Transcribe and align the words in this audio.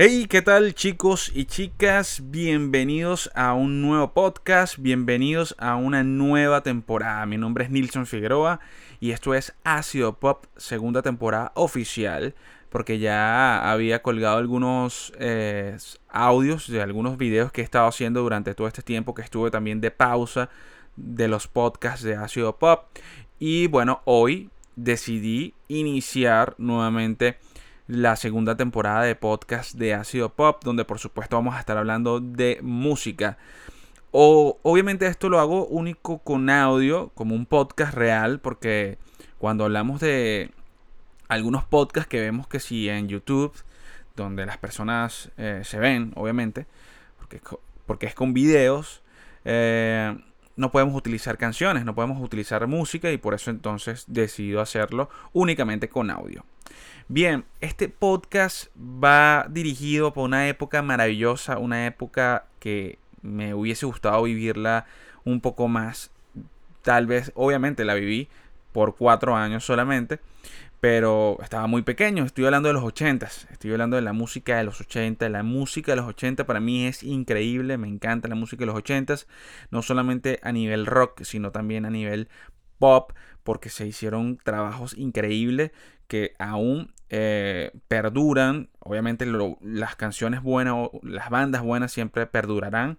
Hey, 0.00 0.26
¿qué 0.30 0.42
tal 0.42 0.76
chicos 0.76 1.32
y 1.34 1.46
chicas? 1.46 2.22
Bienvenidos 2.26 3.32
a 3.34 3.54
un 3.54 3.82
nuevo 3.82 4.12
podcast, 4.12 4.78
bienvenidos 4.78 5.56
a 5.58 5.74
una 5.74 6.04
nueva 6.04 6.62
temporada. 6.62 7.26
Mi 7.26 7.36
nombre 7.36 7.64
es 7.64 7.70
Nilson 7.70 8.06
Figueroa 8.06 8.60
y 9.00 9.10
esto 9.10 9.34
es 9.34 9.56
Ácido 9.64 10.20
Pop, 10.20 10.44
segunda 10.56 11.02
temporada 11.02 11.50
oficial, 11.56 12.36
porque 12.70 13.00
ya 13.00 13.72
había 13.72 14.00
colgado 14.00 14.38
algunos 14.38 15.12
eh, 15.18 15.76
audios 16.08 16.70
de 16.70 16.80
algunos 16.80 17.18
videos 17.18 17.50
que 17.50 17.62
he 17.62 17.64
estado 17.64 17.88
haciendo 17.88 18.22
durante 18.22 18.54
todo 18.54 18.68
este 18.68 18.82
tiempo 18.82 19.16
que 19.16 19.22
estuve 19.22 19.50
también 19.50 19.80
de 19.80 19.90
pausa 19.90 20.48
de 20.94 21.26
los 21.26 21.48
podcasts 21.48 22.04
de 22.04 22.14
Ácido 22.14 22.56
Pop. 22.56 22.84
Y 23.40 23.66
bueno, 23.66 24.02
hoy 24.04 24.48
decidí 24.76 25.54
iniciar 25.66 26.54
nuevamente 26.56 27.40
la 27.88 28.16
segunda 28.16 28.54
temporada 28.54 29.02
de 29.02 29.16
podcast 29.16 29.74
de 29.74 29.94
Ácido 29.94 30.34
Pop, 30.34 30.62
donde 30.62 30.84
por 30.84 30.98
supuesto 30.98 31.36
vamos 31.36 31.56
a 31.56 31.60
estar 31.60 31.78
hablando 31.78 32.20
de 32.20 32.60
música. 32.62 33.38
O, 34.10 34.58
obviamente 34.62 35.06
esto 35.06 35.30
lo 35.30 35.40
hago 35.40 35.66
único 35.66 36.18
con 36.18 36.50
audio, 36.50 37.10
como 37.14 37.34
un 37.34 37.46
podcast 37.46 37.94
real, 37.94 38.40
porque 38.40 38.98
cuando 39.38 39.64
hablamos 39.64 40.00
de 40.00 40.50
algunos 41.28 41.64
podcasts 41.64 42.08
que 42.08 42.20
vemos 42.20 42.46
que 42.46 42.60
si 42.60 42.90
en 42.90 43.08
YouTube, 43.08 43.52
donde 44.16 44.44
las 44.44 44.58
personas 44.58 45.30
eh, 45.38 45.62
se 45.64 45.78
ven, 45.78 46.12
obviamente, 46.14 46.66
porque, 47.18 47.40
porque 47.86 48.06
es 48.06 48.14
con 48.14 48.34
videos, 48.34 49.02
eh, 49.46 50.14
no 50.56 50.70
podemos 50.70 50.94
utilizar 50.94 51.38
canciones, 51.38 51.86
no 51.86 51.94
podemos 51.94 52.20
utilizar 52.22 52.66
música 52.66 53.10
y 53.10 53.16
por 53.16 53.32
eso 53.32 53.50
entonces 53.50 54.04
decido 54.08 54.60
hacerlo 54.60 55.08
únicamente 55.32 55.88
con 55.88 56.10
audio. 56.10 56.44
Bien, 57.10 57.46
este 57.62 57.88
podcast 57.88 58.66
va 58.76 59.46
dirigido 59.48 60.12
por 60.12 60.24
una 60.24 60.46
época 60.46 60.82
maravillosa, 60.82 61.56
una 61.56 61.86
época 61.86 62.44
que 62.60 62.98
me 63.22 63.54
hubiese 63.54 63.86
gustado 63.86 64.22
vivirla 64.24 64.84
un 65.24 65.40
poco 65.40 65.68
más. 65.68 66.10
Tal 66.82 67.06
vez, 67.06 67.32
obviamente 67.34 67.86
la 67.86 67.94
viví 67.94 68.28
por 68.72 68.94
cuatro 68.94 69.34
años 69.36 69.64
solamente, 69.64 70.20
pero 70.80 71.38
estaba 71.42 71.66
muy 71.66 71.80
pequeño. 71.80 72.24
Estoy 72.26 72.44
hablando 72.44 72.68
de 72.68 72.74
los 72.74 72.84
80 72.84 73.26
estoy 73.52 73.72
hablando 73.72 73.96
de 73.96 74.02
la 74.02 74.12
música 74.12 74.58
de 74.58 74.64
los 74.64 74.78
80. 74.78 75.30
La 75.30 75.42
música 75.42 75.92
de 75.92 75.96
los 75.96 76.06
80 76.08 76.44
para 76.44 76.60
mí 76.60 76.86
es 76.86 77.02
increíble, 77.02 77.78
me 77.78 77.88
encanta 77.88 78.28
la 78.28 78.34
música 78.34 78.60
de 78.60 78.66
los 78.66 78.76
80 78.76 79.14
no 79.70 79.80
solamente 79.80 80.40
a 80.42 80.52
nivel 80.52 80.84
rock, 80.84 81.22
sino 81.22 81.52
también 81.52 81.86
a 81.86 81.90
nivel 81.90 82.28
pop, 82.78 83.12
porque 83.42 83.68
se 83.70 83.86
hicieron 83.86 84.38
trabajos 84.38 84.96
increíbles 84.96 85.72
que 86.06 86.34
aún 86.38 86.92
eh, 87.10 87.70
perduran. 87.88 88.70
Obviamente 88.80 89.26
las 89.60 89.96
canciones 89.96 90.42
buenas 90.42 90.74
o 90.76 91.00
las 91.02 91.30
bandas 91.30 91.62
buenas 91.62 91.92
siempre 91.92 92.26
perdurarán. 92.26 92.98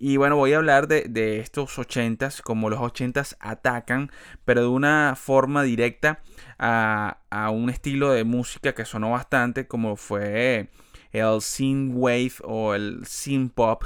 Y 0.00 0.16
bueno, 0.16 0.36
voy 0.36 0.52
a 0.52 0.58
hablar 0.58 0.86
de, 0.86 1.40
estos 1.40 1.76
ochentas, 1.76 2.40
como 2.40 2.70
los 2.70 2.78
ochentas 2.78 3.36
atacan, 3.40 4.12
pero 4.44 4.60
de 4.60 4.68
una 4.68 5.14
forma 5.16 5.64
directa 5.64 6.20
a, 6.56 7.18
a, 7.30 7.50
un 7.50 7.68
estilo 7.68 8.12
de 8.12 8.22
música 8.22 8.76
que 8.76 8.84
sonó 8.84 9.10
bastante, 9.10 9.66
como 9.66 9.96
fue 9.96 10.68
el 11.12 11.40
synth 11.40 11.92
wave 11.94 12.32
o 12.44 12.74
el 12.74 13.04
synth 13.06 13.52
pop. 13.54 13.84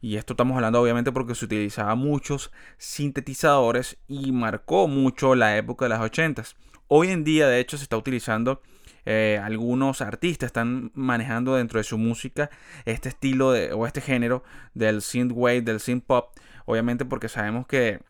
Y 0.00 0.16
esto 0.16 0.32
estamos 0.32 0.56
hablando 0.56 0.80
obviamente 0.80 1.12
porque 1.12 1.34
se 1.34 1.44
utilizaba 1.44 1.94
muchos 1.94 2.50
sintetizadores 2.78 3.98
y 4.08 4.32
marcó 4.32 4.88
mucho 4.88 5.34
la 5.34 5.56
época 5.56 5.84
de 5.84 5.90
las 5.90 6.00
ochentas. 6.00 6.56
Hoy 6.88 7.10
en 7.10 7.22
día, 7.22 7.46
de 7.48 7.60
hecho, 7.60 7.76
se 7.76 7.84
está 7.84 7.96
utilizando 7.96 8.62
eh, 9.06 9.40
algunos 9.42 10.02
artistas 10.02 10.48
están 10.48 10.90
manejando 10.94 11.56
dentro 11.56 11.78
de 11.78 11.84
su 11.84 11.96
música 11.96 12.50
este 12.84 13.08
estilo 13.08 13.52
de, 13.52 13.72
o 13.72 13.86
este 13.86 14.00
género 14.00 14.44
del 14.74 15.00
synthwave, 15.02 15.62
del 15.62 15.80
synth 15.80 16.04
pop, 16.04 16.36
obviamente 16.66 17.04
porque 17.04 17.28
sabemos 17.28 17.66
que 17.66 18.00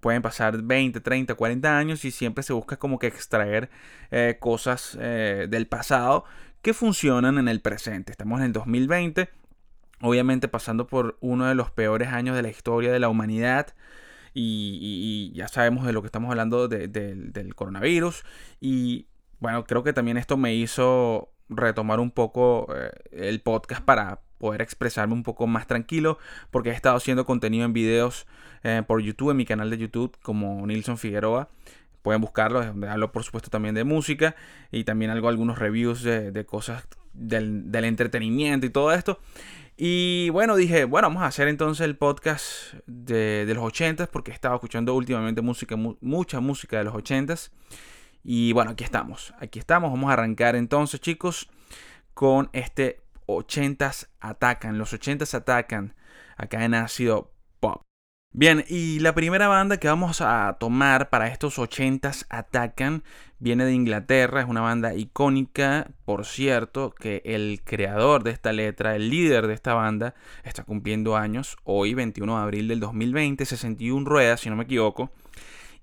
pueden 0.00 0.22
pasar 0.22 0.60
20, 0.62 1.00
30, 1.00 1.34
40 1.34 1.78
años 1.78 2.04
y 2.04 2.10
siempre 2.10 2.42
se 2.42 2.52
busca 2.52 2.78
como 2.78 2.98
que 2.98 3.06
extraer 3.06 3.70
eh, 4.10 4.38
cosas 4.40 4.96
eh, 5.00 5.46
del 5.48 5.66
pasado 5.66 6.24
que 6.62 6.74
funcionan 6.74 7.38
en 7.38 7.48
el 7.48 7.60
presente. 7.60 8.12
Estamos 8.12 8.40
en 8.40 8.46
el 8.46 8.52
2020, 8.52 9.28
obviamente 10.00 10.48
pasando 10.48 10.86
por 10.86 11.18
uno 11.20 11.46
de 11.46 11.54
los 11.54 11.70
peores 11.70 12.08
años 12.08 12.36
de 12.36 12.42
la 12.42 12.48
historia 12.50 12.92
de 12.92 12.98
la 12.98 13.08
humanidad. 13.08 13.74
Y, 14.32 15.32
ya 15.34 15.48
sabemos 15.48 15.84
de 15.86 15.92
lo 15.92 16.02
que 16.02 16.06
estamos 16.06 16.30
hablando 16.30 16.68
del 16.68 17.54
coronavirus. 17.54 18.24
Y 18.60 19.06
bueno, 19.40 19.64
creo 19.64 19.82
que 19.82 19.92
también 19.92 20.16
esto 20.16 20.36
me 20.36 20.54
hizo 20.54 21.32
retomar 21.48 21.98
un 21.98 22.10
poco 22.10 22.68
eh, 22.74 22.90
el 23.10 23.40
podcast 23.40 23.82
para 23.82 24.20
poder 24.38 24.62
expresarme 24.62 25.12
un 25.12 25.22
poco 25.22 25.46
más 25.46 25.66
tranquilo, 25.66 26.18
porque 26.50 26.70
he 26.70 26.72
estado 26.72 26.96
haciendo 26.96 27.26
contenido 27.26 27.64
en 27.64 27.72
videos 27.72 28.26
eh, 28.62 28.82
por 28.86 29.02
YouTube, 29.02 29.30
en 29.30 29.36
mi 29.36 29.44
canal 29.44 29.68
de 29.68 29.78
YouTube 29.78 30.16
como 30.22 30.66
Nilson 30.66 30.96
Figueroa. 30.96 31.48
Pueden 32.02 32.22
buscarlo, 32.22 32.64
donde 32.64 32.88
hablo 32.88 33.12
por 33.12 33.24
supuesto 33.24 33.50
también 33.50 33.74
de 33.74 33.84
música 33.84 34.34
y 34.72 34.84
también 34.84 35.10
hago 35.10 35.28
algunos 35.28 35.58
reviews 35.58 36.02
de, 36.02 36.46
cosas 36.46 36.88
del, 37.12 37.84
entretenimiento 37.84 38.64
y 38.66 38.70
todo 38.70 38.92
esto. 38.92 39.20
Y 39.82 40.28
bueno, 40.28 40.56
dije, 40.56 40.84
bueno, 40.84 41.08
vamos 41.08 41.22
a 41.22 41.26
hacer 41.28 41.48
entonces 41.48 41.86
el 41.86 41.96
podcast 41.96 42.74
de, 42.86 43.50
los 43.54 43.64
80s, 43.64 44.08
porque 44.08 44.30
he 44.30 44.34
estado 44.34 44.54
escuchando 44.54 44.94
últimamente 44.94 45.40
música, 45.40 45.74
mucha 45.74 46.40
música 46.40 46.76
de 46.76 46.84
los 46.84 46.92
80s. 46.92 47.50
Y 48.22 48.52
bueno, 48.52 48.72
aquí 48.72 48.84
estamos. 48.84 49.32
Aquí 49.38 49.58
estamos. 49.58 49.90
Vamos 49.90 50.10
a 50.10 50.12
arrancar 50.12 50.54
entonces, 50.54 51.00
chicos, 51.00 51.48
con 52.12 52.50
este 52.52 53.00
80s 53.26 54.08
atacan. 54.20 54.76
Los 54.76 54.92
80s 54.92 55.32
atacan 55.32 55.94
acá 56.36 56.62
en 56.62 56.74
Ácido 56.74 57.32
Pop. 57.58 57.89
Bien, 58.32 58.64
y 58.68 59.00
la 59.00 59.12
primera 59.12 59.48
banda 59.48 59.78
que 59.78 59.88
vamos 59.88 60.20
a 60.20 60.56
tomar 60.60 61.10
para 61.10 61.26
estos 61.26 61.58
80s 61.58 62.26
atacan 62.28 63.02
viene 63.40 63.64
de 63.64 63.72
Inglaterra, 63.72 64.40
es 64.40 64.46
una 64.46 64.60
banda 64.60 64.94
icónica, 64.94 65.90
por 66.04 66.24
cierto, 66.24 66.94
que 66.94 67.22
el 67.24 67.60
creador 67.64 68.22
de 68.22 68.30
esta 68.30 68.52
letra, 68.52 68.94
el 68.94 69.10
líder 69.10 69.48
de 69.48 69.54
esta 69.54 69.74
banda, 69.74 70.14
está 70.44 70.62
cumpliendo 70.62 71.16
años 71.16 71.56
hoy, 71.64 71.94
21 71.94 72.36
de 72.36 72.42
abril 72.42 72.68
del 72.68 72.78
2020, 72.78 73.44
61 73.44 74.08
ruedas, 74.08 74.40
si 74.40 74.48
no 74.48 74.54
me 74.54 74.62
equivoco. 74.62 75.10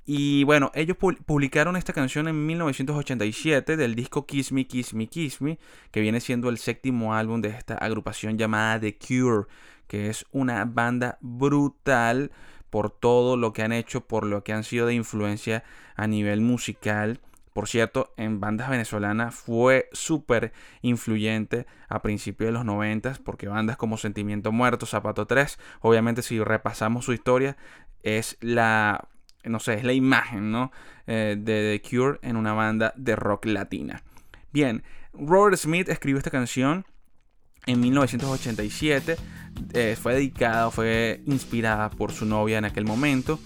Y 0.06 0.46
bueno, 0.46 0.72
ellos 0.74 0.96
publicaron 0.96 1.76
esta 1.76 1.92
canción 1.92 2.30
en 2.30 2.46
1987 2.46 3.76
del 3.76 3.94
disco 3.94 4.26
Kiss 4.26 4.54
Me, 4.54 4.66
Kiss 4.66 4.94
Me, 4.94 5.08
Kiss 5.08 5.42
Me, 5.42 5.60
que 5.92 6.00
viene 6.00 6.22
siendo 6.22 6.48
el 6.48 6.60
séptimo 6.60 7.14
álbum 7.14 7.42
de 7.42 7.50
esta 7.50 7.76
agrupación 7.76 8.38
llamada 8.38 8.80
The 8.80 8.98
Cure, 8.98 9.48
que 9.88 10.10
es 10.10 10.26
una 10.32 10.66
banda 10.66 11.18
brutal 11.22 12.32
por 12.70 12.92
todo 12.92 13.38
lo 13.38 13.54
que 13.54 13.64
han 13.64 13.72
hecho, 13.72 14.02
por 14.02 14.26
lo 14.26 14.44
que 14.44 14.54
han 14.54 14.64
sido 14.64 14.86
de 14.88 14.94
influencia 14.94 15.64
a 15.96 16.08
nivel 16.08 16.42
musical. 16.42 17.20
Por 17.54 17.68
cierto, 17.68 18.14
en 18.18 18.40
bandas 18.40 18.70
venezolanas 18.70 19.34
fue 19.34 19.90
súper 19.92 20.54
influyente 20.82 21.66
a 21.90 22.02
principios 22.02 22.50
de 22.50 22.52
los 22.52 22.66
90 22.66 23.16
porque 23.24 23.48
bandas 23.48 23.78
como 23.78 23.98
Sentimiento 23.98 24.52
Muerto, 24.52 24.86
Zapato 24.86 25.26
3, 25.26 25.58
obviamente 25.82 26.22
si 26.22 26.40
repasamos 26.40 27.06
su 27.06 27.14
historia, 27.14 27.58
es 28.04 28.38
la 28.42 29.08
no 29.44 29.60
sé, 29.60 29.76
es 29.76 29.84
la 29.84 29.94
imagen, 29.94 30.52
¿no? 30.52 30.72
Eh, 31.06 31.38
de 31.40 31.80
The 31.80 31.90
Cure 31.90 32.20
en 32.22 32.36
una 32.36 32.54
banda 32.54 32.94
de 32.98 33.16
rock 33.16 33.46
latina. 33.46 34.04
Bien, 34.52 34.84
Robert 35.14 35.58
Smith 35.58 35.90
escribió 35.90 36.18
esta 36.18 36.32
canción 36.32 36.86
en 37.68 37.80
1987. 37.80 39.18
Eh, 39.74 39.98
fue 40.02 40.14
dedicada, 40.14 40.72
fue 40.72 41.22
inspirada 41.26 41.90
por 41.90 42.12
su 42.12 42.26
novia 42.26 42.58
en 42.58 42.66
aquel 42.66 42.86
momento, 42.86 43.40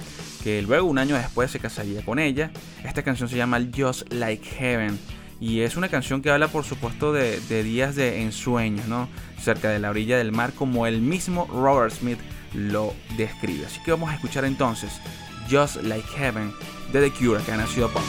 que 0.44 0.62
luego 0.62 0.88
un 0.88 0.98
año 0.98 1.16
después 1.16 1.52
se 1.52 1.60
casaría 1.60 2.04
con 2.04 2.20
ella. 2.20 2.52
Esta 2.84 3.04
canción 3.04 3.30
se 3.30 3.38
llama 3.38 3.60
Just 3.76 4.12
Like 4.14 4.46
Heaven. 4.46 5.00
Y 5.40 5.62
es 5.62 5.76
una 5.76 5.90
canción 5.90 6.22
que 6.22 6.30
habla, 6.30 6.50
por 6.50 6.64
supuesto, 6.64 7.14
de, 7.14 7.64
días 7.64 7.96
de 7.96 8.22
ensueños, 8.22 8.88
¿no? 8.88 9.10
Cerca 9.40 9.70
de 9.70 9.80
la 9.80 9.90
orilla 9.90 10.18
del 10.18 10.32
mar, 10.32 10.54
como 10.54 10.86
el 10.86 11.02
mismo 11.02 11.48
Robert 11.48 11.94
Smith 11.94 12.20
lo 12.54 12.94
describe. 13.18 13.66
Así 13.66 13.82
que 13.84 13.92
vamos 13.92 14.12
a 14.12 14.14
escuchar 14.14 14.46
entonces 14.46 14.92
Just 15.50 15.82
Like 15.82 16.08
Heaven 16.16 16.52
de 16.94 17.10
The 17.10 17.12
Cure, 17.12 17.42
que 17.44 17.52
ha 17.52 17.58
nacido 17.58 17.90
pop. 17.90 18.04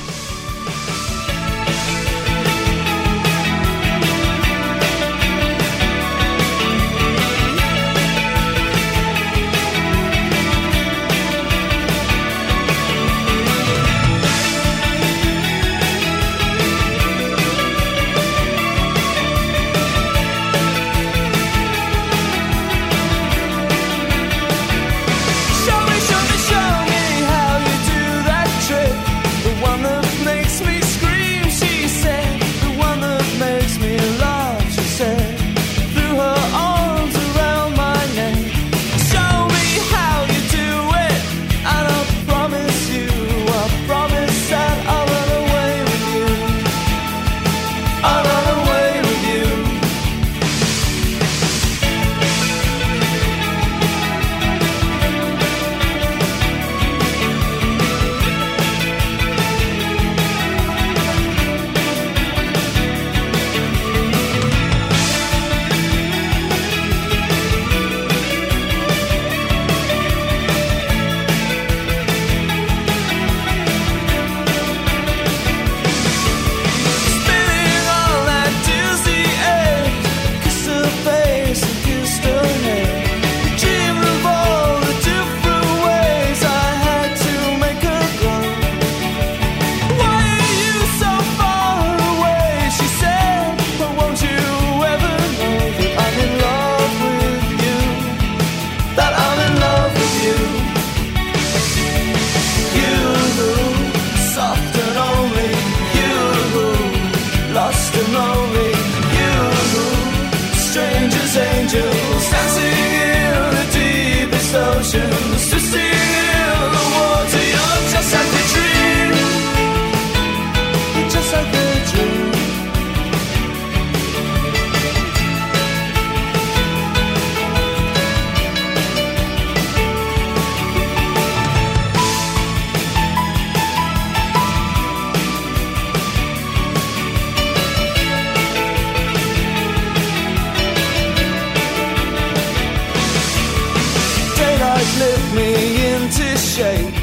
Lift 144.98 145.34
me 145.34 145.94
into 145.94 146.36
shape. 146.36 147.01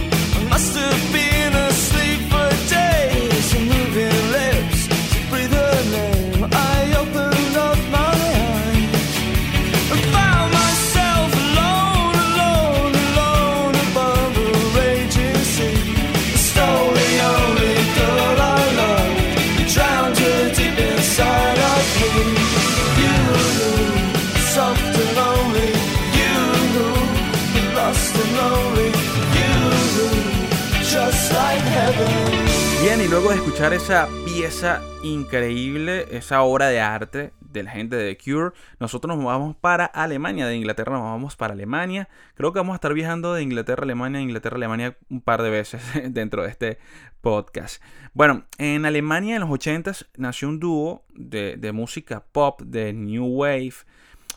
Escuchar 33.59 33.73
esa 33.73 34.07
pieza 34.23 34.81
increíble, 35.03 36.05
esa 36.11 36.43
obra 36.43 36.67
de 36.67 36.79
arte 36.79 37.33
de 37.41 37.63
la 37.63 37.71
gente 37.71 37.97
de 37.97 38.15
The 38.15 38.23
Cure, 38.23 38.55
nosotros 38.79 39.17
nos 39.17 39.25
vamos 39.25 39.53
para 39.57 39.83
Alemania, 39.83 40.47
de 40.47 40.55
Inglaterra 40.55 40.93
nos 40.93 41.03
vamos 41.03 41.35
para 41.35 41.55
Alemania. 41.55 42.07
Creo 42.35 42.53
que 42.53 42.59
vamos 42.59 42.71
a 42.71 42.75
estar 42.75 42.93
viajando 42.93 43.33
de 43.33 43.43
Inglaterra 43.43 43.81
a 43.81 43.83
Alemania, 43.83 44.21
Inglaterra 44.21 44.53
a 44.53 44.59
Alemania 44.59 44.97
un 45.09 45.19
par 45.19 45.41
de 45.41 45.49
veces 45.49 45.81
dentro 46.13 46.43
de 46.43 46.49
este 46.51 46.77
podcast. 47.19 47.83
Bueno, 48.13 48.45
en 48.59 48.85
Alemania 48.85 49.35
en 49.35 49.41
los 49.41 49.49
80s 49.49 50.07
nació 50.15 50.47
un 50.47 50.61
dúo 50.61 51.03
de, 51.09 51.71
música 51.73 52.23
pop, 52.31 52.61
de 52.61 52.93
New 52.93 53.25
Wave, 53.25 53.73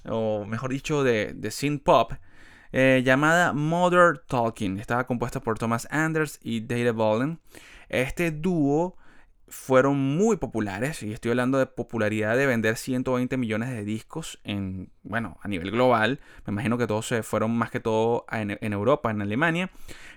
o 0.05 0.45
mejor 0.47 0.73
dicho, 0.73 1.05
de, 1.05 1.49
synth 1.49 1.85
pop. 1.85 2.15
eh, 2.73 3.03
llamada 3.05 3.53
Mother 3.53 4.19
Talking. 4.27 4.81
Estaba 4.81 5.07
compuesta 5.07 5.39
por 5.39 5.61
Thomas 5.61 5.87
Anders 5.93 6.41
y 6.43 6.63
Data 6.63 6.91
Bolin. 6.91 7.39
Este 7.89 8.33
dúo 8.33 8.97
fueron 9.53 9.99
muy 9.99 10.39
populares 10.39 11.03
y 11.03 11.13
estoy 11.13 11.33
hablando 11.33 11.59
de 11.59 11.67
popularidad 11.67 12.39
de 12.39 12.47
vender 12.47 12.79
120 12.79 13.37
millones 13.37 13.69
de 13.69 13.85
discos 13.85 14.41
en, 14.45 14.91
bueno, 15.03 15.37
a 15.43 15.49
nivel 15.49 15.71
global. 15.71 16.21
Me 16.47 16.53
imagino 16.53 16.79
que 16.79 16.87
todos 16.87 17.07
se 17.07 17.23
fueron 17.23 17.57
más 17.57 17.71
que 17.71 17.79
todo 17.79 18.25
en, 18.33 18.73
Europa, 18.73 19.11
en 19.11 19.21
Alemania. 19.21 19.71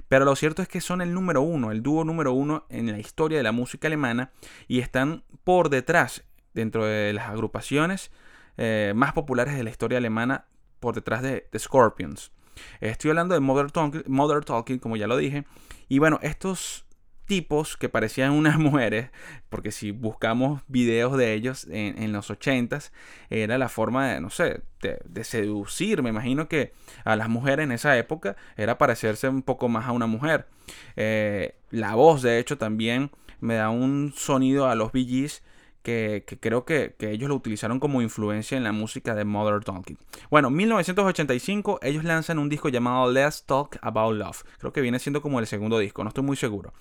Pero 0.07 0.23
lo 0.23 0.37
cierto 0.37 0.61
es 0.61 0.69
que 0.69 0.79
son 0.79 1.01
el 1.01 1.13
número 1.13 1.41
uno, 1.41 1.71
el 1.71 1.83
dúo 1.83 2.05
número 2.05 2.31
uno 2.31 2.65
en 2.69 2.89
la 2.89 2.97
historia 2.97 3.37
de 3.37 3.43
la 3.43 3.51
música 3.51 3.87
alemana 3.87 4.31
y 4.69 4.79
están 4.79 5.25
por 5.43 5.69
detrás 5.69 6.23
dentro 6.53 6.85
de 6.85 7.11
las 7.11 7.27
agrupaciones 7.27 8.11
eh, 8.55 8.93
más 8.95 9.11
populares 9.11 9.57
de 9.57 9.63
la 9.63 9.69
historia 9.69 9.97
alemana 9.97 10.45
por 10.79 10.95
detrás 10.95 11.21
de, 11.21 11.49
de 11.51 11.59
Scorpions. 11.59 12.31
Estoy 12.79 13.09
hablando 13.09 13.33
de 13.33 13.41
Mother 13.41 13.69
Talking, 13.69 14.03
Mother 14.07 14.45
Talking, 14.45 14.79
como 14.79 14.95
ya 14.95 15.07
lo 15.07 15.17
dije. 15.17 15.43
Y 15.89 15.99
bueno, 15.99 16.19
estos 16.21 16.84
tipos 17.25 17.77
que 17.77 17.89
parecían 17.89 18.31
unas 18.31 18.57
mujeres, 18.59 19.09
porque 19.49 19.71
si 19.71 19.91
buscamos 19.91 20.61
videos 20.67 21.17
de 21.17 21.33
ellos 21.33 21.67
en, 21.69 22.11
los 22.11 22.29
80s, 22.29 22.91
era 23.29 23.57
la 23.57 23.69
forma 23.69 24.09
de, 24.09 24.21
no 24.21 24.29
sé, 24.29 24.61
de, 24.81 25.23
seducir. 25.23 26.01
Me 26.03 26.09
imagino 26.09 26.47
que 26.47 26.73
a 27.03 27.15
las 27.15 27.29
mujeres 27.29 27.63
en 27.63 27.71
esa 27.71 27.97
época 27.97 28.35
era 28.55 28.77
parecerse 28.77 29.27
un 29.27 29.41
poco 29.41 29.69
más 29.69 29.87
a 29.87 29.91
una 29.91 30.07
mujer. 30.07 30.47
Eh, 30.95 31.55
la 31.71 31.95
voz, 31.95 32.21
de 32.21 32.39
hecho, 32.39 32.57
también 32.57 33.11
me 33.39 33.55
da 33.55 33.69
un 33.69 34.13
sonido 34.15 34.67
a 34.67 34.75
los 34.75 34.91
Gees 34.91 35.43
que, 35.85 36.25
creo 36.39 36.65
que, 36.65 36.95
ellos 36.99 37.29
lo 37.29 37.35
utilizaron 37.35 37.79
como 37.79 38.01
influencia 38.01 38.57
en 38.57 38.63
la 38.63 38.71
música 38.71 39.13
de 39.13 39.23
Mother 39.23 39.63
Talking. 39.63 39.97
Bueno, 40.31 40.49
1985 40.49 41.79
ellos 41.83 42.03
lanzan 42.03 42.39
un 42.39 42.49
disco 42.49 42.69
llamado 42.69 43.11
Let's 43.11 43.45
Talk 43.45 43.77
About 43.81 44.15
Love. 44.15 44.43
Creo 44.57 44.73
que 44.73 44.81
viene 44.81 44.97
siendo 44.97 45.21
como 45.21 45.39
el 45.39 45.45
segundo 45.45 45.77
disco, 45.77 46.03
no 46.03 46.09
estoy 46.09 46.23
muy 46.23 46.37
seguro. 46.37 46.73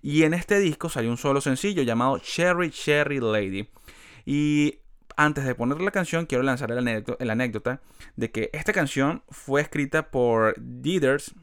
Y 0.00 0.22
en 0.22 0.32
este 0.32 0.58
disco 0.58 0.88
salió 0.88 1.10
un 1.10 1.18
solo 1.18 1.42
sencillo 1.42 1.82
llamado 1.82 2.18
Cherry 2.18 2.70
Cherry 2.70 3.20
Lady. 3.20 3.68
Y 4.24 4.78
antes 5.18 5.44
de 5.44 5.54
poner 5.54 5.82
la 5.82 5.90
canción, 5.90 6.24
quiero 6.24 6.42
lanzar 6.42 6.72
el 6.72 7.30
anécdota, 7.30 7.82
de 8.16 8.30
que 8.30 8.48
esta 8.54 8.72
canción 8.72 9.22
fue 9.28 9.60
escrita 9.60 10.10
por 10.10 10.54
Dithers, 10.58 11.34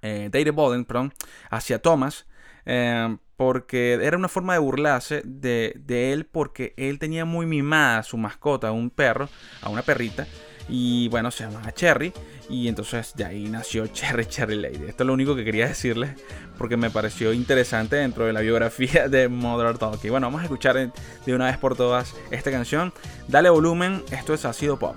eh, 0.00 0.50
Bolin, 0.54 0.86
perdón, 0.86 1.12
hacia 1.50 1.82
Thomas. 1.82 2.26
Eh, 2.72 3.16
porque 3.36 3.94
era 3.94 4.16
una 4.16 4.28
forma 4.28 4.52
de 4.52 4.60
burlarse 4.60 5.22
de, 5.24 5.74
de, 5.84 6.12
él 6.12 6.26
porque 6.26 6.72
él 6.76 7.00
tenía 7.00 7.24
muy 7.24 7.46
mimada 7.46 7.98
a 7.98 8.02
su 8.04 8.16
mascota, 8.16 8.68
a 8.68 8.72
un 8.72 8.90
perro, 8.90 9.28
a 9.62 9.70
una 9.70 9.82
perrita. 9.82 10.26
Y 10.68 11.08
bueno, 11.08 11.32
se 11.32 11.44
llamaba 11.44 11.72
Cherry. 11.72 12.12
Y 12.48 12.68
entonces 12.68 13.12
de 13.16 13.24
ahí 13.24 13.48
nació 13.48 13.86
Cherry 13.92 14.26
Cherry 14.26 14.56
Lady. 14.56 14.84
Esto 14.86 15.02
es 15.02 15.06
lo 15.06 15.14
único 15.14 15.34
que 15.34 15.44
quería 15.44 15.66
decirles 15.66 16.10
porque 16.58 16.76
me 16.76 16.90
pareció 16.90 17.32
interesante 17.32 17.96
dentro 17.96 18.24
de 18.26 18.32
la 18.32 18.40
biografía 18.40 19.08
de 19.08 19.28
Mother 19.28 19.78
Talking. 19.78 20.10
Bueno, 20.12 20.28
vamos 20.28 20.42
a 20.42 20.44
escuchar 20.44 20.92
de 21.26 21.34
una 21.34 21.46
vez 21.46 21.58
por 21.58 21.74
todas 21.74 22.14
esta 22.30 22.52
canción. 22.52 22.92
Dale 23.26 23.50
volumen, 23.50 24.04
esto 24.12 24.32
es 24.32 24.44
Ácido 24.44 24.78
Pop. 24.78 24.96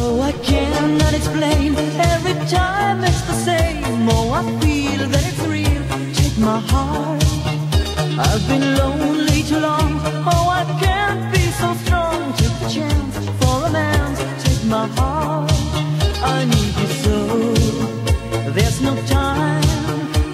Oh, 0.00 0.22
I 0.22 0.32
cannot 0.44 1.14
explain. 1.14 1.74
Every 1.76 2.34
time 2.46 3.04
it's 3.04 3.22
the 3.22 3.34
same. 3.34 4.08
Oh, 4.08 4.32
I 4.32 4.42
feel 4.60 5.08
that 5.08 5.24
it's 5.24 5.38
real. 5.46 5.71
Take 6.14 6.38
my 6.38 6.58
heart. 6.70 7.22
I've 8.18 8.48
been 8.48 8.76
lonely 8.76 9.42
too 9.42 9.58
long. 9.58 10.00
Oh, 10.26 10.48
I 10.60 10.64
can't 10.80 11.32
be 11.32 11.44
so 11.60 11.74
strong. 11.84 12.32
Take 12.38 12.56
the 12.60 12.68
chance 12.76 13.16
for 13.38 13.54
romance. 13.64 14.20
Take 14.44 14.64
my 14.64 14.86
heart. 14.96 15.52
I 16.34 16.44
need 16.52 16.74
you 16.82 16.90
so. 17.04 17.16
There's 18.56 18.80
no 18.80 18.94
time. 19.06 19.64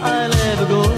I'll 0.03 0.35
ever 0.51 0.67
go. 0.67 0.98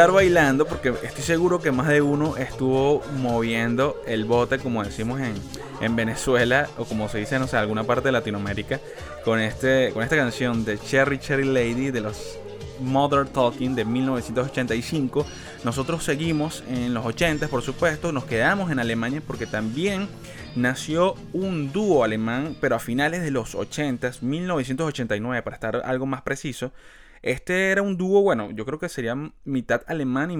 Estar 0.00 0.14
bailando, 0.14 0.66
porque 0.66 0.94
estoy 1.02 1.22
seguro 1.22 1.60
que 1.60 1.72
más 1.72 1.86
de 1.86 2.00
uno 2.00 2.38
estuvo 2.38 3.02
moviendo 3.18 4.00
el 4.06 4.24
bote, 4.24 4.58
como 4.58 4.82
decimos 4.82 5.20
en, 5.20 5.34
en 5.82 5.94
Venezuela, 5.94 6.70
o 6.78 6.86
como 6.86 7.10
se 7.10 7.18
dice 7.18 7.36
en 7.36 7.42
o 7.42 7.48
alguna 7.52 7.84
parte 7.84 8.08
de 8.08 8.12
Latinoamérica, 8.12 8.80
con, 9.26 9.40
este, 9.40 9.90
con 9.92 10.02
esta 10.02 10.16
canción 10.16 10.64
de 10.64 10.78
Cherry 10.78 11.18
Cherry 11.18 11.44
Lady 11.44 11.90
de 11.90 12.00
los 12.00 12.38
Mother 12.80 13.28
Talking 13.28 13.74
de 13.74 13.84
1985. 13.84 15.26
Nosotros 15.64 16.02
seguimos 16.02 16.64
en 16.66 16.94
los 16.94 17.04
80, 17.04 17.48
por 17.48 17.60
supuesto, 17.60 18.10
nos 18.10 18.24
quedamos 18.24 18.70
en 18.70 18.78
Alemania 18.78 19.20
porque 19.26 19.44
también 19.44 20.08
nació 20.56 21.14
un 21.34 21.72
dúo 21.72 22.04
alemán, 22.04 22.56
pero 22.58 22.76
a 22.76 22.78
finales 22.78 23.20
de 23.20 23.32
los 23.32 23.54
80, 23.54 24.12
1989 24.22 25.42
para 25.42 25.56
estar 25.56 25.82
algo 25.84 26.06
más 26.06 26.22
preciso. 26.22 26.72
Este 27.22 27.70
era 27.70 27.82
un 27.82 27.96
dúo, 27.96 28.22
bueno, 28.22 28.50
yo 28.50 28.64
creo 28.64 28.78
que 28.78 28.88
sería 28.88 29.14
mitad 29.44 29.82
alemán 29.86 30.30
y 30.30 30.36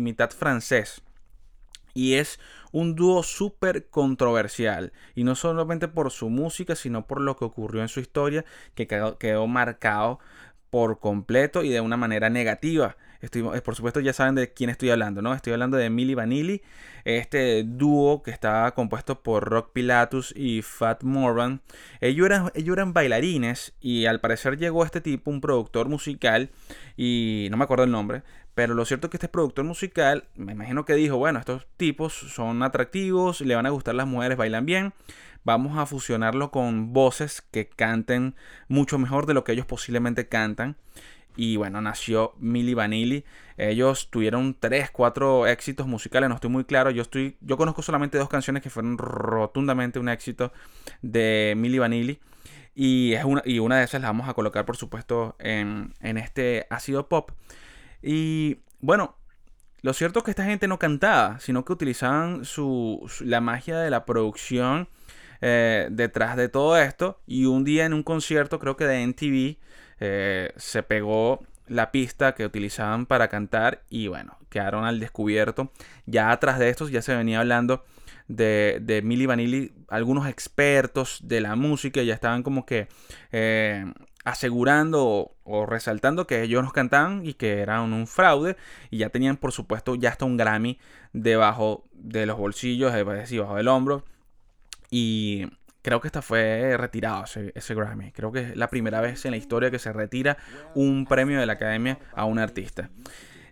mitad, 0.00 0.30
francés. 0.30 1.02
Y 1.94 2.14
es 2.14 2.40
un 2.72 2.96
dúo 2.96 3.22
súper 3.22 3.88
controversial. 3.88 4.92
Y 5.14 5.22
no 5.22 5.36
solamente 5.36 5.86
por 5.86 6.10
su 6.10 6.28
música, 6.28 6.74
sino 6.74 7.06
por 7.06 7.20
lo 7.20 7.36
que 7.36 7.44
ocurrió 7.44 7.82
en 7.82 7.88
su 7.88 8.00
historia, 8.00 8.44
que 8.74 8.88
quedó 8.88 9.46
marcado 9.46 10.18
por 10.70 10.98
completo 10.98 11.62
y 11.62 11.68
de 11.68 11.80
una 11.80 11.96
manera 11.96 12.30
negativa. 12.30 12.96
Eh, 13.32 13.60
por 13.62 13.74
supuesto 13.74 14.00
ya 14.00 14.12
saben 14.12 14.34
de 14.34 14.52
quién 14.52 14.70
estoy 14.70 14.90
hablando, 14.90 15.22
¿no? 15.22 15.34
Estoy 15.34 15.52
hablando 15.54 15.76
de 15.76 15.88
Milli 15.88 16.14
Vanilli, 16.14 16.62
este 17.04 17.64
dúo 17.64 18.22
que 18.22 18.30
estaba 18.30 18.74
compuesto 18.74 19.22
por 19.22 19.44
Rock 19.44 19.72
Pilatus 19.72 20.32
y 20.36 20.62
Fat 20.62 21.02
Morvan. 21.02 21.62
Ellos 22.00 22.26
eran, 22.26 22.50
ellos 22.54 22.76
eran 22.76 22.92
bailarines 22.92 23.74
y 23.80 24.06
al 24.06 24.20
parecer 24.20 24.58
llegó 24.58 24.84
este 24.84 25.00
tipo, 25.00 25.30
un 25.30 25.40
productor 25.40 25.88
musical, 25.88 26.50
y 26.96 27.48
no 27.50 27.56
me 27.56 27.64
acuerdo 27.64 27.84
el 27.84 27.90
nombre, 27.90 28.22
pero 28.54 28.74
lo 28.74 28.84
cierto 28.84 29.06
es 29.06 29.10
que 29.10 29.16
este 29.16 29.28
productor 29.28 29.64
musical, 29.64 30.24
me 30.36 30.52
imagino 30.52 30.84
que 30.84 30.94
dijo, 30.94 31.16
bueno, 31.16 31.38
estos 31.38 31.66
tipos 31.76 32.12
son 32.12 32.62
atractivos, 32.62 33.40
le 33.40 33.56
van 33.56 33.66
a 33.66 33.70
gustar 33.70 33.94
las 33.94 34.06
mujeres, 34.06 34.36
bailan 34.36 34.66
bien, 34.66 34.92
vamos 35.44 35.76
a 35.78 35.86
fusionarlo 35.86 36.50
con 36.50 36.92
voces 36.92 37.42
que 37.50 37.68
canten 37.68 38.34
mucho 38.68 38.98
mejor 38.98 39.26
de 39.26 39.34
lo 39.34 39.44
que 39.44 39.52
ellos 39.52 39.66
posiblemente 39.66 40.28
cantan. 40.28 40.76
Y 41.36 41.56
bueno, 41.56 41.80
nació 41.80 42.34
Milli 42.38 42.74
Vanilli. 42.74 43.24
Ellos 43.56 44.10
tuvieron 44.10 44.56
3, 44.58 44.90
4 44.90 45.46
éxitos 45.46 45.86
musicales, 45.86 46.28
no 46.28 46.34
estoy 46.36 46.50
muy 46.50 46.64
claro. 46.64 46.90
Yo, 46.90 47.02
estoy, 47.02 47.36
yo 47.40 47.56
conozco 47.56 47.82
solamente 47.82 48.18
dos 48.18 48.28
canciones 48.28 48.62
que 48.62 48.70
fueron 48.70 48.98
rotundamente 48.98 49.98
un 49.98 50.08
éxito 50.08 50.52
de 51.02 51.54
Milli 51.56 51.78
Vanilli. 51.78 52.20
Y, 52.74 53.12
es 53.12 53.24
una, 53.24 53.42
y 53.44 53.60
una 53.60 53.78
de 53.78 53.84
esas 53.84 54.00
la 54.00 54.08
vamos 54.08 54.28
a 54.28 54.34
colocar, 54.34 54.64
por 54.64 54.76
supuesto, 54.76 55.36
en, 55.38 55.94
en 56.00 56.18
este 56.18 56.66
ácido 56.70 57.08
pop. 57.08 57.30
Y 58.02 58.58
bueno, 58.80 59.16
lo 59.84 59.92
cierto 59.92 60.20
es 60.20 60.24
que 60.24 60.30
esta 60.30 60.44
gente 60.44 60.66
no 60.66 60.78
cantaba, 60.78 61.38
sino 61.40 61.64
que 61.66 61.74
utilizaban 61.74 62.46
su, 62.46 63.06
la 63.20 63.42
magia 63.42 63.78
de 63.78 63.90
la 63.90 64.06
producción 64.06 64.88
eh, 65.42 65.88
detrás 65.90 66.38
de 66.38 66.48
todo 66.48 66.78
esto. 66.78 67.20
Y 67.26 67.44
un 67.44 67.64
día 67.64 67.84
en 67.84 67.92
un 67.92 68.02
concierto, 68.02 68.58
creo 68.58 68.78
que 68.78 68.86
de 68.86 69.02
NTV, 69.02 69.58
eh, 70.06 70.52
se 70.56 70.82
pegó 70.82 71.40
la 71.66 71.90
pista 71.90 72.34
que 72.34 72.44
utilizaban 72.44 73.06
para 73.06 73.28
cantar 73.28 73.82
y 73.88 74.08
bueno, 74.08 74.36
quedaron 74.50 74.84
al 74.84 75.00
descubierto. 75.00 75.72
Ya 76.06 76.30
atrás 76.30 76.58
de 76.58 76.68
estos 76.68 76.90
ya 76.90 77.00
se 77.00 77.16
venía 77.16 77.40
hablando 77.40 77.84
de, 78.28 78.78
de 78.82 79.02
Milli 79.02 79.26
Vanilli, 79.26 79.72
algunos 79.88 80.28
expertos 80.28 81.20
de 81.22 81.40
la 81.40 81.56
música 81.56 82.02
ya 82.02 82.14
estaban 82.14 82.42
como 82.42 82.66
que 82.66 82.88
eh, 83.32 83.84
asegurando 84.24 85.36
o, 85.42 85.66
resaltando 85.66 86.26
que 86.26 86.42
ellos 86.42 86.62
nos 86.62 86.72
cantaban 86.72 87.24
y 87.24 87.34
que 87.34 87.60
eran 87.60 87.92
un 87.92 88.06
fraude 88.06 88.56
y 88.90 88.98
ya 88.98 89.10
tenían 89.10 89.36
por 89.36 89.52
supuesto 89.52 89.94
ya 89.94 90.10
hasta 90.10 90.24
un 90.24 90.36
Grammy 90.36 90.78
debajo 91.12 91.84
de 91.92 92.26
los 92.26 92.36
bolsillos, 92.38 92.92
debajo 92.92 93.56
del 93.56 93.68
hombro 93.68 94.04
y 94.90 95.46
creo 95.84 96.00
que 96.00 96.08
esta 96.08 96.22
fue 96.22 96.76
retirado 96.78 97.24
ese, 97.24 97.74
Grammy. 97.74 98.10
Creo 98.10 98.32
que 98.32 98.40
es 98.40 98.56
la 98.56 98.68
primera 98.68 99.02
vez 99.02 99.24
en 99.26 99.32
la 99.32 99.36
historia 99.36 99.70
que 99.70 99.78
se 99.78 99.92
retira 99.92 100.38
un 100.74 101.04
premio 101.04 101.38
de 101.38 101.44
la 101.44 101.52
academia 101.52 101.98
a 102.14 102.24
un 102.24 102.38
artista. 102.38 102.88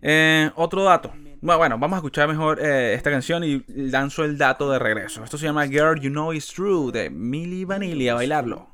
Eh, 0.01 0.51
otro 0.57 0.83
dato. 0.83 1.13
Bueno, 1.43 1.79
vamos 1.79 1.93
a 1.93 1.97
escuchar 1.97 2.29
mejor 2.29 2.59
eh, 2.61 2.95
esta 2.95 3.11
canción 3.11 3.45
y 3.45 3.63
lanzo 3.69 4.25
el 4.25 4.39
dato 4.39 4.71
de 4.71 4.79
regreso. 4.79 5.23
Esto 5.23 5.37
se 5.37 5.45
llama 5.45 5.67
Girl 5.67 6.01
You 6.01 6.11
Know 6.11 6.33
It's 6.33 6.49
True 6.49 6.91
de 6.91 7.11
Milli 7.11 7.67
Vanilli. 7.67 8.09
A 8.09 8.15
bailarlo. 8.15 8.72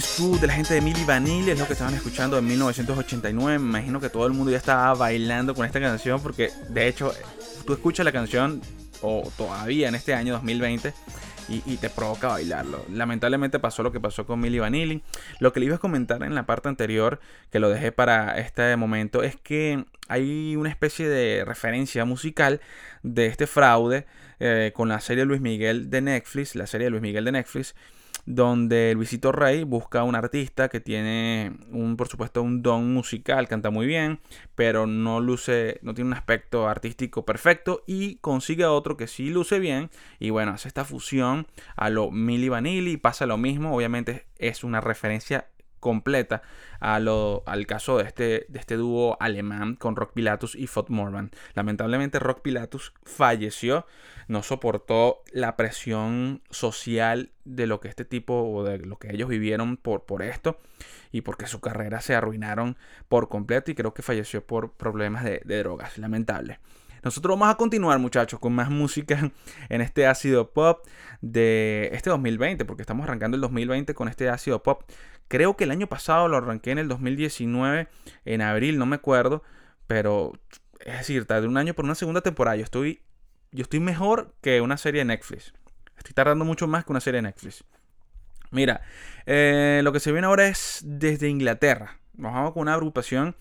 De 0.00 0.46
la 0.46 0.54
gente 0.54 0.72
de 0.72 0.80
Milli 0.80 1.04
Vanilli, 1.04 1.50
es 1.50 1.58
lo 1.58 1.66
que 1.66 1.74
estaban 1.74 1.92
escuchando 1.92 2.38
en 2.38 2.46
1989. 2.46 3.58
Me 3.58 3.68
imagino 3.68 4.00
que 4.00 4.08
todo 4.08 4.26
el 4.26 4.32
mundo 4.32 4.50
ya 4.50 4.56
estaba 4.56 4.94
bailando 4.94 5.54
con 5.54 5.66
esta 5.66 5.78
canción 5.78 6.22
porque 6.22 6.50
de 6.70 6.88
hecho 6.88 7.12
tú 7.66 7.74
escuchas 7.74 8.06
la 8.06 8.10
canción 8.10 8.62
o 9.02 9.30
todavía 9.36 9.88
en 9.88 9.94
este 9.94 10.14
año 10.14 10.32
2020 10.32 10.94
y, 11.50 11.62
y, 11.66 11.76
te 11.76 11.90
provoca 11.90 12.28
bailarlo. 12.28 12.82
Lamentablemente 12.90 13.58
pasó 13.58 13.82
lo 13.82 13.92
que 13.92 14.00
pasó 14.00 14.24
con 14.24 14.40
Milli 14.40 14.58
Vanilli. 14.58 15.02
Lo 15.38 15.52
que 15.52 15.60
le 15.60 15.66
iba 15.66 15.76
a 15.76 15.78
comentar 15.78 16.22
en 16.22 16.34
la 16.34 16.46
parte 16.46 16.70
anterior, 16.70 17.20
que 17.50 17.58
lo 17.58 17.68
dejé 17.68 17.92
para 17.92 18.38
este 18.38 18.74
momento, 18.76 19.22
es 19.22 19.36
que 19.36 19.84
hay 20.08 20.56
una 20.56 20.70
especie 20.70 21.10
de 21.10 21.44
referencia 21.44 22.06
musical 22.06 22.62
de 23.02 23.26
este 23.26 23.46
fraude 23.46 24.06
eh, 24.38 24.72
con 24.74 24.88
la 24.88 24.98
serie 25.00 25.26
Luis 25.26 25.42
Miguel 25.42 25.90
de 25.90 26.00
Netflix, 26.00 26.54
la 26.54 26.66
serie 26.66 26.86
de 26.86 26.90
Luis 26.90 27.02
Miguel 27.02 27.26
de 27.26 27.32
Netflix 27.32 27.74
donde 28.26 28.92
Luisito 28.94 29.32
Rey 29.32 29.64
busca 29.64 30.00
a 30.00 30.04
un 30.04 30.14
artista 30.14 30.68
que 30.68 30.80
tiene 30.80 31.52
un, 31.70 31.96
por 31.96 32.08
supuesto, 32.08 32.42
un 32.42 32.62
don 32.62 32.92
musical, 32.92 33.48
canta 33.48 33.70
muy 33.70 33.86
bien, 33.86 34.20
pero 34.54 34.86
no 34.86 35.20
luce, 35.20 35.78
no 35.82 35.94
tiene 35.94 36.08
un 36.08 36.14
aspecto 36.14 36.68
artístico 36.68 37.24
perfecto 37.24 37.82
y 37.86 38.16
consigue 38.16 38.64
a 38.64 38.72
otro 38.72 38.96
que 38.96 39.06
sí 39.06 39.30
luce 39.30 39.58
bien. 39.58 39.90
Y 40.18 40.30
bueno, 40.30 40.52
hace 40.52 40.68
esta 40.68 40.84
fusión 40.84 41.46
a 41.76 41.90
lo 41.90 42.10
Milli 42.10 42.48
Vanilli 42.48 42.96
pasa 42.96 43.26
lo 43.26 43.38
mismo, 43.38 43.74
obviamente 43.74 44.26
es 44.38 44.64
una 44.64 44.80
referencia 44.80 45.48
completa 45.80 46.42
al 46.78 47.66
caso 47.66 47.98
de 47.98 48.04
este, 48.04 48.46
de 48.48 48.58
este 48.58 48.76
dúo 48.76 49.16
alemán 49.20 49.74
con 49.74 49.96
Rock 49.96 50.12
Pilatus 50.14 50.54
y 50.54 50.66
Fot 50.66 50.88
Morvan. 50.88 51.30
Lamentablemente 51.54 52.18
Rock 52.18 52.42
Pilatus 52.42 52.92
falleció, 53.02 53.86
no 54.28 54.42
soportó 54.42 55.22
la 55.32 55.56
presión 55.56 56.42
social 56.50 57.32
de 57.44 57.66
lo 57.66 57.80
que 57.80 57.88
este 57.88 58.04
tipo 58.04 58.34
o 58.34 58.62
de 58.62 58.78
lo 58.78 58.98
que 58.98 59.12
ellos 59.12 59.28
vivieron 59.28 59.76
por, 59.76 60.22
esto 60.22 60.58
y 61.10 61.22
porque 61.22 61.46
su 61.46 61.60
carrera 61.60 62.00
se 62.00 62.14
arruinaron 62.14 62.76
por 63.08 63.28
completo 63.28 63.70
y 63.70 63.74
creo 63.74 63.94
que 63.94 64.02
falleció 64.02 64.46
por 64.46 64.72
problemas 64.72 65.24
de 65.24 65.40
drogas, 65.44 65.98
lamentable. 65.98 66.60
Nosotros 67.02 67.38
vamos 67.38 67.52
a 67.52 67.56
continuar, 67.56 67.98
muchachos, 67.98 68.38
con 68.38 68.52
más 68.52 68.70
música 68.70 69.30
en 69.68 69.80
este 69.80 70.06
ácido 70.06 70.50
pop 70.50 70.86
de 71.22 71.90
este 71.92 72.10
2020, 72.10 72.64
porque 72.64 72.82
estamos 72.82 73.04
arrancando 73.04 73.36
el 73.36 73.40
2020 73.40 73.94
con 73.94 74.08
este 74.08 74.28
ácido 74.28 74.62
pop. 74.62 74.82
Creo 75.30 75.56
que 75.56 75.62
el 75.62 75.70
año 75.70 75.86
pasado 75.86 76.26
lo 76.26 76.38
arranqué 76.38 76.72
en 76.72 76.78
el 76.78 76.88
2019, 76.88 77.86
en 78.24 78.42
abril, 78.42 78.78
no 78.78 78.86
me 78.86 78.96
acuerdo, 78.96 79.44
pero 79.86 80.32
es 80.80 80.98
decir, 80.98 81.24
tardé 81.24 81.46
un 81.46 81.56
año 81.56 81.72
por 81.72 81.84
una 81.84 81.94
segunda 81.94 82.20
temporada. 82.20 82.56
Yo 82.56 82.64
estoy, 82.64 83.00
yo 83.52 83.62
estoy 83.62 83.78
mejor 83.78 84.34
que 84.40 84.60
una 84.60 84.76
serie 84.76 85.02
de 85.02 85.04
Netflix. 85.04 85.54
Estoy 85.96 86.14
tardando 86.14 86.44
mucho 86.44 86.66
más 86.66 86.84
que 86.84 86.90
una 86.90 87.00
serie 87.00 87.18
de 87.18 87.28
Netflix. 87.28 87.62
Mira, 88.50 88.80
eh, 89.24 89.82
lo 89.84 89.92
que 89.92 90.00
se 90.00 90.10
viene 90.10 90.26
ahora 90.26 90.48
es 90.48 90.80
desde 90.84 91.28
Inglaterra. 91.28 92.00
Nos 92.14 92.32
vamos 92.32 92.52
con 92.52 92.62
una 92.62 92.74
agrupación 92.74 93.36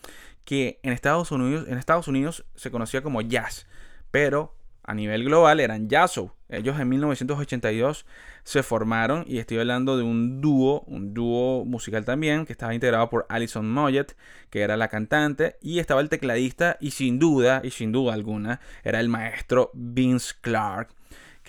que 0.46 0.80
en 0.84 0.94
Estados 0.94 1.32
Unidos, 1.32 1.68
en 1.68 1.80
Estados 1.80 2.08
Unidos 2.08 2.46
se 2.54 2.70
conocía 2.70 3.02
como 3.02 3.22
jazz, 3.22 3.66
pero 4.12 4.56
a 4.90 4.96
nivel 4.96 5.24
global 5.24 5.60
eran 5.60 5.88
Yazoo. 5.88 6.34
Ellos 6.50 6.80
en 6.80 6.90
1982 6.90 8.08
se 8.44 8.64
formaron 8.64 9.24
y 9.28 9.38
estoy 9.38 9.60
hablando 9.60 9.98
de 9.98 10.04
un 10.04 10.42
dúo, 10.42 10.82
un 10.88 11.14
dúo 11.14 11.64
musical 11.64 12.06
también, 12.06 12.48
que 12.48 12.54
estaba 12.54 12.74
integrado 12.74 13.08
por 13.08 13.28
Alison 13.30 13.70
Moyet, 13.70 14.16
que 14.50 14.62
era 14.62 14.78
la 14.78 14.88
cantante, 14.88 15.58
y 15.62 15.78
estaba 15.78 16.02
el 16.02 16.10
tecladista 16.10 16.78
y 16.82 16.90
sin 16.90 17.20
duda, 17.20 17.62
y 17.64 17.70
sin 17.70 17.92
duda 17.92 18.16
alguna, 18.16 18.62
era 18.84 19.00
el 19.00 19.10
maestro 19.10 19.70
Vince 19.76 20.34
Clark 20.42 20.90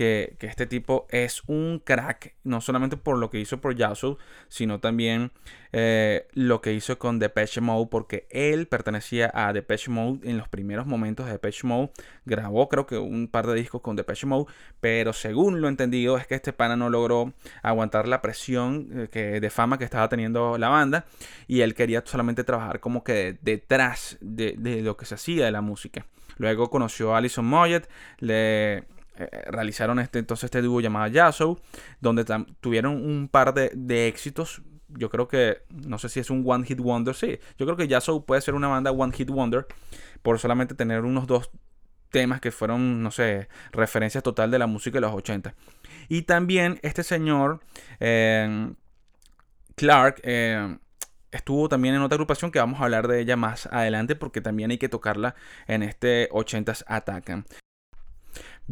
que, 0.00 0.38
este 0.40 0.64
tipo 0.64 1.06
es 1.10 1.42
un 1.46 1.78
crack, 1.84 2.34
no 2.42 2.62
solamente 2.62 2.96
por 2.96 3.18
lo 3.18 3.28
que 3.28 3.38
hizo 3.38 3.60
por 3.60 3.76
Yazoo, 3.76 4.16
sino 4.48 4.80
también 4.80 5.30
eh, 5.72 6.26
lo 6.32 6.62
que 6.62 6.72
hizo 6.72 6.98
con 6.98 7.18
Depeche 7.18 7.60
Mode, 7.60 7.88
porque 7.90 8.26
él 8.30 8.66
pertenecía 8.66 9.30
a 9.34 9.52
Depeche 9.52 9.90
Mode 9.90 10.26
en 10.26 10.38
los 10.38 10.48
primeros 10.48 10.86
momentos 10.86 11.26
de 11.26 11.32
Depeche 11.32 11.66
Mode, 11.66 11.90
grabó 12.24 12.70
creo 12.70 12.86
que 12.86 12.96
un 12.96 13.28
par 13.28 13.46
de 13.46 13.52
discos 13.52 13.82
con 13.82 13.94
Depeche 13.94 14.26
Mode, 14.26 14.50
pero 14.80 15.12
según 15.12 15.60
lo 15.60 15.68
entendido 15.68 16.16
es 16.16 16.26
que 16.26 16.34
este 16.34 16.54
pana 16.54 16.76
no 16.76 16.88
logró 16.88 17.34
aguantar 17.62 18.08
la 18.08 18.22
presión 18.22 18.88
eh, 18.94 19.08
que, 19.12 19.38
de 19.38 19.50
fama 19.50 19.76
que 19.76 19.84
estaba 19.84 20.08
teniendo 20.08 20.56
la 20.56 20.70
banda 20.70 21.04
y 21.46 21.60
él 21.60 21.74
quería 21.74 22.02
solamente 22.06 22.42
trabajar 22.42 22.80
como 22.80 23.04
que 23.04 23.36
detrás 23.42 24.16
de, 24.22 24.54
de 24.56 24.80
lo 24.80 24.96
que 24.96 25.04
se 25.04 25.16
hacía 25.16 25.44
de 25.44 25.50
la 25.50 25.60
música. 25.60 26.06
Luego 26.38 26.70
conoció 26.70 27.14
a 27.14 27.18
Alison 27.18 27.44
Moyet, 27.44 27.86
le 28.20 28.86
eh, 29.20 29.42
realizaron 29.50 29.98
este, 29.98 30.18
entonces 30.18 30.44
este 30.44 30.62
dúo 30.62 30.80
llamado 30.80 31.06
Yazoo, 31.08 31.60
donde 32.00 32.24
tuvieron 32.60 32.94
un 32.94 33.28
par 33.28 33.52
de, 33.52 34.08
éxitos. 34.08 34.62
Yo 34.88 35.10
creo 35.10 35.28
que, 35.28 35.58
no 35.68 35.98
sé 35.98 36.08
si 36.08 36.20
es 36.20 36.30
un 36.30 36.42
One 36.46 36.64
Hit 36.64 36.80
Wonder, 36.80 37.14
sí. 37.14 37.38
Yo 37.58 37.66
creo 37.66 37.76
que 37.76 37.86
Yazoo 37.86 38.24
puede 38.24 38.40
ser 38.40 38.54
una 38.54 38.68
banda 38.68 38.90
One 38.90 39.12
Hit 39.12 39.28
Wonder 39.28 39.66
por 40.22 40.38
solamente 40.38 40.74
tener 40.74 41.04
unos 41.04 41.26
dos 41.26 41.50
temas 42.10 42.40
que 42.40 42.50
fueron, 42.50 43.02
no 43.02 43.10
sé, 43.10 43.48
referencias 43.72 44.24
total 44.24 44.50
de 44.50 44.58
la 44.58 44.66
música 44.66 44.96
de 44.96 45.02
los 45.02 45.12
80. 45.12 45.54
Y 46.08 46.22
también 46.22 46.80
este 46.82 47.02
señor, 47.02 47.60
eh, 48.00 48.72
Clark, 49.76 50.20
eh, 50.24 50.78
estuvo 51.30 51.68
también 51.68 51.94
en 51.94 52.02
otra 52.02 52.16
agrupación 52.16 52.50
que 52.50 52.58
vamos 52.58 52.80
a 52.80 52.84
hablar 52.84 53.06
de 53.06 53.20
ella 53.20 53.36
más 53.36 53.66
adelante 53.66 54.16
porque 54.16 54.40
también 54.40 54.70
hay 54.70 54.78
que 54.78 54.88
tocarla 54.88 55.34
en 55.66 55.82
este 55.82 56.28
80s 56.30 56.84
Atacan. 56.86 57.44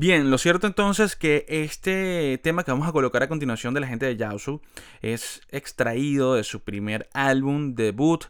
Bien, 0.00 0.30
lo 0.30 0.38
cierto 0.38 0.68
entonces 0.68 1.16
que 1.16 1.44
este 1.48 2.38
tema 2.38 2.62
que 2.62 2.70
vamos 2.70 2.86
a 2.86 2.92
colocar 2.92 3.24
a 3.24 3.28
continuación 3.28 3.74
de 3.74 3.80
la 3.80 3.88
gente 3.88 4.06
de 4.06 4.16
Yaosu 4.16 4.62
es 5.02 5.40
extraído 5.48 6.34
de 6.34 6.44
su 6.44 6.60
primer 6.60 7.08
álbum 7.14 7.74
debut 7.74 8.26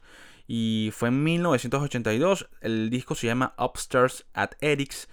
y 0.47 0.89
fue 0.95 1.11
en 1.11 1.23
1982. 1.23 2.49
El 2.63 2.89
disco 2.89 3.15
se 3.15 3.27
llama 3.27 3.55
Upstairs 3.59 4.25
at 4.33 4.53
Eric's 4.63 5.11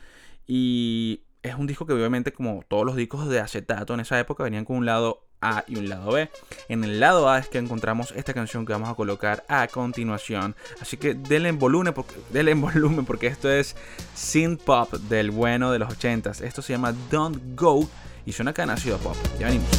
y 0.47 1.23
es 1.43 1.55
un 1.55 1.67
disco 1.67 1.85
que 1.85 1.91
obviamente 1.91 2.31
como 2.31 2.63
todos 2.69 2.85
los 2.85 2.95
discos 2.95 3.27
de 3.27 3.41
acetato 3.41 3.93
en 3.93 3.99
esa 3.99 4.17
época 4.17 4.45
venían 4.45 4.63
con 4.63 4.77
un 4.77 4.85
lado 4.85 5.24
a 5.45 5.63
y 5.67 5.77
un 5.77 5.89
lado 5.89 6.11
B. 6.11 6.29
En 6.69 6.83
el 6.83 6.99
lado 6.99 7.29
A 7.29 7.39
es 7.39 7.47
que 7.47 7.57
encontramos 7.57 8.13
esta 8.15 8.33
canción 8.33 8.65
que 8.65 8.73
vamos 8.73 8.89
a 8.89 8.95
colocar 8.95 9.45
a 9.47 9.67
continuación. 9.67 10.55
Así 10.81 10.97
que 10.97 11.13
denle 11.13 11.49
en 11.49 11.59
volumen 11.59 11.93
porque, 11.93 12.15
denle 12.31 12.51
en 12.51 12.61
volumen 12.61 13.05
porque 13.05 13.27
esto 13.27 13.51
es 13.51 13.75
synth 14.15 14.61
pop 14.61 14.91
del 14.93 15.31
bueno 15.31 15.71
de 15.71 15.79
los 15.79 15.89
80s. 15.89 16.41
Esto 16.41 16.61
se 16.61 16.73
llama 16.73 16.93
Don't 17.11 17.41
Go 17.55 17.87
y 18.25 18.31
suena 18.31 18.53
canacito 18.53 18.97
pop. 18.97 19.15
Ya 19.39 19.47
venimos. 19.47 19.69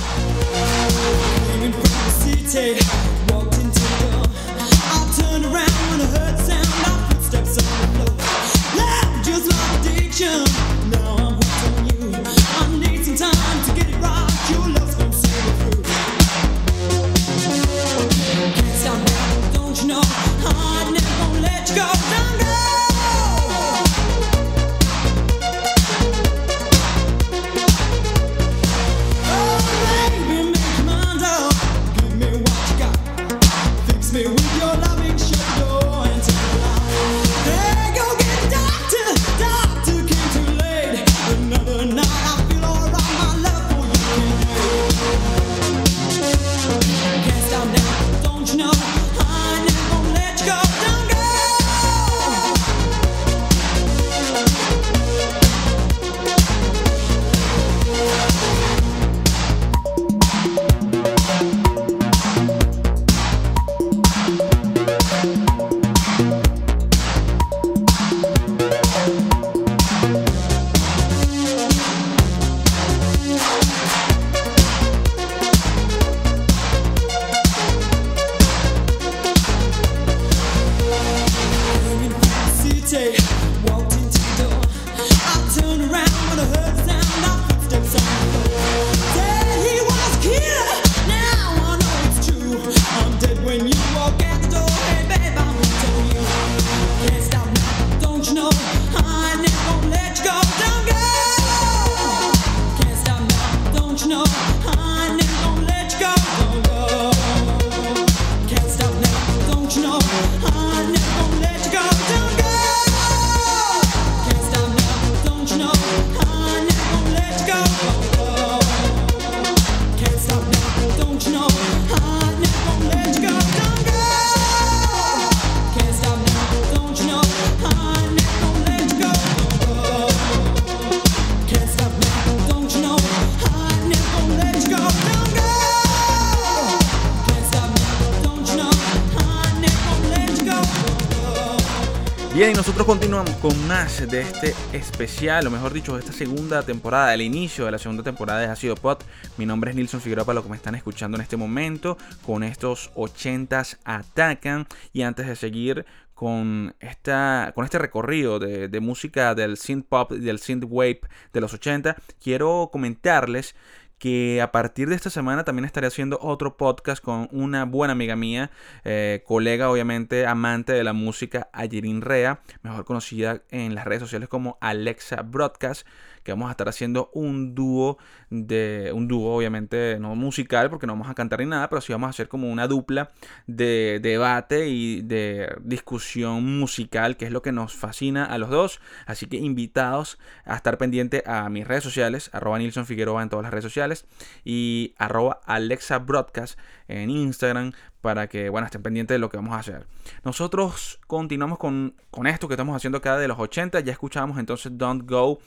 De 144.05 144.21
este 144.21 144.55
especial, 144.75 145.47
o 145.47 145.51
mejor 145.51 145.73
dicho, 145.73 145.95
de 145.95 146.01
esta 146.01 146.13
segunda 146.13 146.63
temporada, 146.63 147.15
el 147.15 147.23
inicio 147.23 147.65
de 147.65 147.71
la 147.71 147.79
segunda 147.79 148.03
temporada 148.03 148.41
de 148.41 148.47
Ácido 148.47 148.75
Pod. 148.75 148.99
Mi 149.39 149.47
nombre 149.47 149.71
es 149.71 149.77
Nilson 149.77 150.03
Figueroa, 150.03 150.27
para 150.27 150.35
lo 150.35 150.43
que 150.43 150.51
me 150.51 150.57
están 150.57 150.75
escuchando 150.75 151.17
en 151.17 151.23
este 151.23 151.39
momento, 151.39 151.97
con 152.27 152.43
estos 152.43 152.93
80s 152.95 153.79
atacan. 153.85 154.67
Y 154.93 155.01
antes 155.01 155.27
de 155.27 155.35
seguir 155.35 155.87
con, 156.13 156.75
esta, 156.79 157.53
con 157.55 157.65
este 157.65 157.79
recorrido 157.79 158.39
de, 158.39 158.69
de 158.69 158.81
música 158.81 159.35
del 159.35 159.57
synth 159.57 159.87
pop 159.89 160.13
y 160.13 160.21
del 160.21 160.41
synth 160.41 160.65
wave 160.69 161.01
de 161.33 161.41
los 161.41 161.55
80, 161.55 161.97
quiero 162.23 162.69
comentarles 162.71 163.55
que 163.99 164.43
a 164.43 164.53
partir 164.53 164.89
de 164.89 164.95
esta 164.95 165.11
semana 165.11 165.45
también 165.45 165.65
estaré 165.65 165.87
haciendo 165.87 166.19
otro 166.21 166.57
podcast 166.57 167.03
con 167.03 167.29
una 167.33 167.65
buena 167.65 167.93
amiga 167.93 168.15
mía, 168.15 168.51
eh, 168.85 169.23
colega 169.27 169.71
obviamente, 169.71 170.27
amante 170.27 170.73
de 170.73 170.85
la 170.85 170.93
música, 170.93 171.49
Ayerin 171.53 172.03
Rea, 172.03 172.41
mejor 172.63 172.85
conocida 172.85 173.43
en 173.51 173.75
las 173.75 173.87
redes 173.87 174.03
sociales 174.03 174.29
como 174.29 174.59
Alexa 174.61 175.23
Broadcast 175.23 175.87
que 176.27 176.33
vamos 176.33 176.49
a 176.49 176.51
estar 176.51 176.69
haciendo 176.69 177.09
un 177.15 177.55
dúo 177.55 177.99
de 178.31 178.91
un 178.93 179.07
dúo 179.07 179.37
obviamente 179.37 179.97
no 180.01 180.17
musical 180.17 180.69
porque 180.69 180.87
no 180.87 180.95
vamos 180.95 181.09
a 181.09 181.15
cantar 181.15 181.39
ni 181.39 181.47
nada, 181.47 181.69
pero 181.69 181.81
sí 181.81 181.93
vamos 181.93 182.09
a 182.09 182.11
hacer 182.11 182.29
como 182.29 182.51
una 182.51 182.67
dupla 182.67 183.11
de 183.47 184.01
debate 184.03 184.69
y 184.69 185.03
de 185.03 185.57
discusión 185.63 186.59
musical, 186.59 187.17
que 187.17 187.27
es 187.27 187.31
lo 187.31 187.43
que 187.43 187.53
nos 187.53 187.75
fascina 187.75 188.25
a 188.25 188.39
los 188.39 188.51
dos. 188.51 188.81
Así 189.07 189.27
que 189.27 189.37
invitados 189.37 190.19
a 190.45 190.57
estar 190.57 190.79
pendiente 190.79 191.23
a 191.27 191.49
mis 191.49 191.67
redes 191.67 191.85
sociales, 191.85 192.29
arroba 192.33 192.59
Nilson 192.59 192.87
Figueroa 192.87 193.23
en 193.23 193.29
todas 193.29 193.45
las 193.45 193.53
redes 193.53 193.65
sociales 193.65 194.07
y 194.45 194.95
arroba 194.99 195.41
Alexa 195.47 196.01
Broadcast 196.01 196.59
en 196.89 197.11
Instagram 197.11 197.73
para 198.07 198.29
que 198.29 198.51
bueno, 198.51 198.67
estén 198.67 198.85
pendientes 198.85 199.17
de 199.17 199.19
lo 199.19 199.29
que 199.29 199.37
vamos 199.37 199.53
a 199.55 199.59
hacer. 199.59 199.85
Nosotros 200.23 201.01
continuamos 201.09 201.59
con, 201.59 201.97
con 202.13 202.29
esto 202.29 202.47
que 202.47 202.55
estamos 202.55 202.77
haciendo 202.77 202.99
acá 202.99 203.19
de 203.19 203.27
los 203.27 203.37
80. 203.37 203.81
Ya 203.81 203.91
escuchábamos 203.91 204.39
entonces 204.39 204.79
Don't 204.79 205.11
Go 205.11 205.41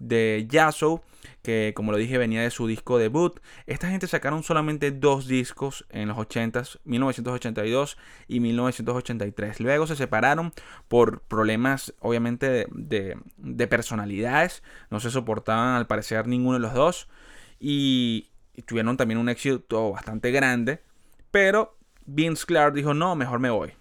de 0.00 0.44
Yasso, 0.50 1.04
que 1.42 1.72
como 1.72 1.92
lo 1.92 1.98
dije 1.98 2.18
venía 2.18 2.42
de 2.42 2.50
su 2.50 2.66
disco 2.66 2.98
debut. 2.98 3.38
Esta 3.68 3.90
gente 3.90 4.08
sacaron 4.08 4.42
solamente 4.42 4.90
dos 4.90 5.28
discos 5.28 5.86
en 5.88 6.08
los 6.08 6.18
80s, 6.18 6.80
1982 6.82 7.96
y 8.26 8.40
1983. 8.40 9.60
Luego 9.60 9.86
se 9.86 9.94
separaron 9.94 10.52
por 10.88 11.20
problemas 11.20 11.94
obviamente 12.00 12.66
de, 12.72 13.18
de, 13.36 13.66
personalidades. 13.68 14.64
No 14.90 14.98
se 14.98 15.12
soportaban 15.12 15.76
al 15.76 15.86
parecer 15.86 16.26
ninguno 16.26 16.54
de 16.54 16.60
los 16.60 16.74
dos. 16.74 17.08
Y, 17.60 18.30
y 18.56 18.62
tuvieron 18.62 18.96
también 18.96 19.18
un 19.18 19.28
éxito 19.28 19.92
bastante 19.92 20.32
grande. 20.32 20.82
Pero 21.30 21.76
Vince 22.12 22.44
Clark 22.44 22.74
dijo, 22.74 22.92
no, 22.92 23.14
mejor 23.14 23.38
me 23.38 23.50
voy. 23.50 23.72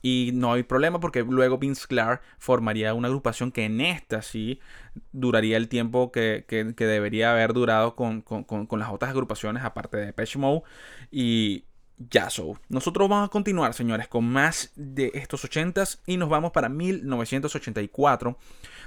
Y 0.00 0.30
no 0.34 0.52
hay 0.54 0.64
problema 0.64 0.98
porque 0.98 1.22
luego 1.22 1.58
Vince 1.58 1.86
Clark 1.86 2.22
formaría 2.38 2.92
una 2.94 3.08
agrupación 3.08 3.52
que 3.52 3.64
en 3.64 3.80
esta 3.80 4.20
sí 4.22 4.58
duraría 5.12 5.56
el 5.56 5.68
tiempo 5.68 6.10
que, 6.10 6.44
debería 6.76 7.32
haber 7.32 7.52
durado 7.52 7.94
con, 7.94 8.24
las 8.78 8.90
otras 8.90 9.10
agrupaciones, 9.10 9.62
aparte 9.62 9.98
de 9.98 10.06
Depeche 10.06 10.38
Mode 10.38 10.62
y 11.12 11.64
Yazoo. 12.10 12.58
Nosotros 12.68 13.08
vamos 13.08 13.28
a 13.28 13.30
continuar, 13.30 13.74
señores, 13.74 14.08
con 14.08 14.24
más 14.24 14.72
de 14.76 15.10
estos 15.14 15.44
80s 15.44 15.98
y 16.06 16.16
nos 16.16 16.28
vamos 16.28 16.52
para 16.52 16.68
1984, 16.68 18.36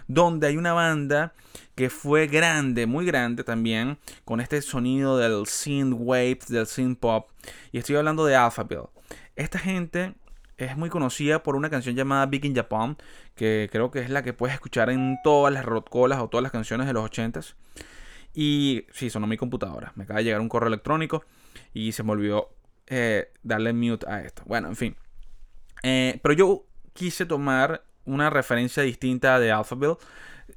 donde 0.07 0.47
hay 0.47 0.57
una 0.57 0.73
banda 0.73 1.33
que 1.75 1.89
fue 1.89 2.27
grande, 2.27 2.85
muy 2.85 3.05
grande 3.05 3.43
también, 3.43 3.97
con 4.23 4.39
este 4.39 4.61
sonido 4.61 5.17
del 5.17 5.45
synth 5.45 5.95
wave, 5.97 6.39
del 6.47 6.67
synth 6.67 6.99
pop. 6.99 7.29
Y 7.71 7.79
estoy 7.79 7.95
hablando 7.95 8.25
de 8.25 8.35
Alphaville. 8.35 8.89
Esta 9.35 9.59
gente 9.59 10.15
es 10.57 10.77
muy 10.77 10.89
conocida 10.89 11.43
por 11.43 11.55
una 11.55 11.69
canción 11.69 11.95
llamada 11.95 12.25
Big 12.25 12.45
in 12.45 12.55
Japan, 12.55 12.97
que 13.35 13.69
creo 13.71 13.91
que 13.91 13.99
es 13.99 14.09
la 14.09 14.23
que 14.23 14.33
puedes 14.33 14.53
escuchar 14.53 14.89
en 14.89 15.17
todas 15.23 15.53
las 15.53 15.65
rockcolas 15.65 16.19
o 16.19 16.29
todas 16.29 16.43
las 16.43 16.51
canciones 16.51 16.87
de 16.87 16.93
los 16.93 17.09
80s. 17.09 17.55
Y 18.33 18.85
sí, 18.91 19.09
sonó 19.09 19.27
mi 19.27 19.37
computadora. 19.37 19.93
Me 19.95 20.03
acaba 20.03 20.19
de 20.19 20.25
llegar 20.25 20.41
un 20.41 20.49
correo 20.49 20.67
electrónico 20.67 21.23
y 21.73 21.93
se 21.93 22.03
me 22.03 22.11
olvidó 22.11 22.49
eh, 22.87 23.31
darle 23.43 23.73
mute 23.73 24.05
a 24.09 24.21
esto. 24.21 24.43
Bueno, 24.45 24.67
en 24.67 24.75
fin. 24.75 24.95
Eh, 25.83 26.19
pero 26.21 26.33
yo 26.33 26.65
quise 26.93 27.25
tomar 27.25 27.83
una 28.05 28.29
referencia 28.29 28.83
distinta 28.83 29.39
de 29.39 29.51
Alphaville, 29.51 29.97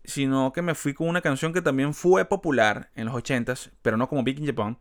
sino 0.05 0.53
que 0.53 0.63
me 0.63 0.75
fui 0.75 0.95
con 0.95 1.09
una 1.09 1.21
canción 1.21 1.53
que 1.53 1.63
también 1.63 1.95
fue 1.95 2.25
popular 2.25 2.91
en 2.95 3.07
los 3.07 3.15
80s, 3.15 3.71
pero 3.83 3.97
no 3.97 4.09
como 4.09 4.23
Big 4.23 4.39
in 4.39 4.47
Japan, 4.47 4.79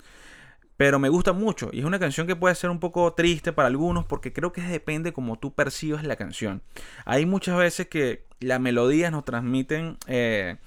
pero 0.78 1.00
me 1.00 1.10
gusta 1.10 1.34
mucho 1.34 1.70
y 1.74 1.80
es 1.80 1.86
una 1.86 2.00
canción 2.00 2.28
que 2.28 2.36
puede 2.36 2.54
ser 2.54 2.70
un 2.70 2.80
poco 2.80 3.12
triste 3.14 3.52
para 3.52 3.68
algunos 3.68 4.06
porque 4.06 4.32
creo 4.32 4.54
que 4.54 4.62
depende 4.62 5.12
como 5.12 5.40
tú 5.40 5.54
percibes 5.54 6.04
la 6.04 6.16
canción. 6.16 6.62
Hay 7.06 7.26
muchas 7.26 7.58
veces 7.58 7.88
que 7.88 8.26
las 8.40 8.60
melodías 8.60 9.12
nos 9.12 9.26
transmiten 9.26 9.98
eh, 10.06 10.58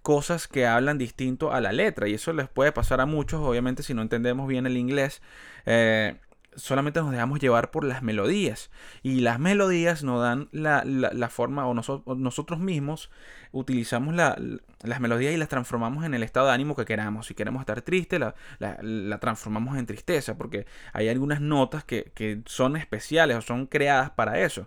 cosas 0.00 0.48
que 0.48 0.66
hablan 0.66 0.96
distinto 0.96 1.52
a 1.52 1.60
la 1.60 1.72
letra 1.72 2.08
y 2.08 2.14
eso 2.14 2.32
les 2.32 2.48
puede 2.48 2.72
pasar 2.72 3.00
a 3.02 3.06
muchos, 3.06 3.40
obviamente 3.40 3.82
si 3.82 3.92
no 3.92 4.00
entendemos 4.00 4.48
bien 4.48 4.66
el 4.66 4.78
inglés. 4.78 5.20
Solamente 6.58 7.00
nos 7.00 7.10
dejamos 7.10 7.40
llevar 7.40 7.70
por 7.70 7.84
las 7.84 8.02
melodías. 8.02 8.70
Y 9.02 9.20
las 9.20 9.38
melodías 9.38 10.02
nos 10.02 10.20
dan 10.20 10.48
la, 10.52 11.28
forma, 11.30 11.66
o, 11.66 11.74
nosotros 11.74 12.58
mismos 12.58 13.10
utilizamos 13.52 14.14
las 14.14 15.00
melodías 15.00 15.32
y 15.32 15.36
las 15.36 15.48
transformamos 15.48 16.04
en 16.04 16.14
el 16.14 16.22
estado 16.22 16.48
de 16.48 16.52
ánimo 16.52 16.76
que 16.76 16.84
queramos. 16.84 17.26
Si 17.26 17.34
queremos 17.34 17.60
estar 17.60 17.80
triste, 17.82 18.18
la, 18.18 18.34
transformamos 19.20 19.78
en 19.78 19.86
tristeza, 19.86 20.36
porque 20.36 20.66
hay 20.92 21.08
algunas 21.08 21.40
notas 21.40 21.84
que, 21.84 22.12
que 22.14 22.42
son 22.46 22.76
especiales 22.76 23.36
o 23.36 23.42
son 23.42 23.66
creadas 23.66 24.10
para 24.10 24.40
eso. 24.40 24.66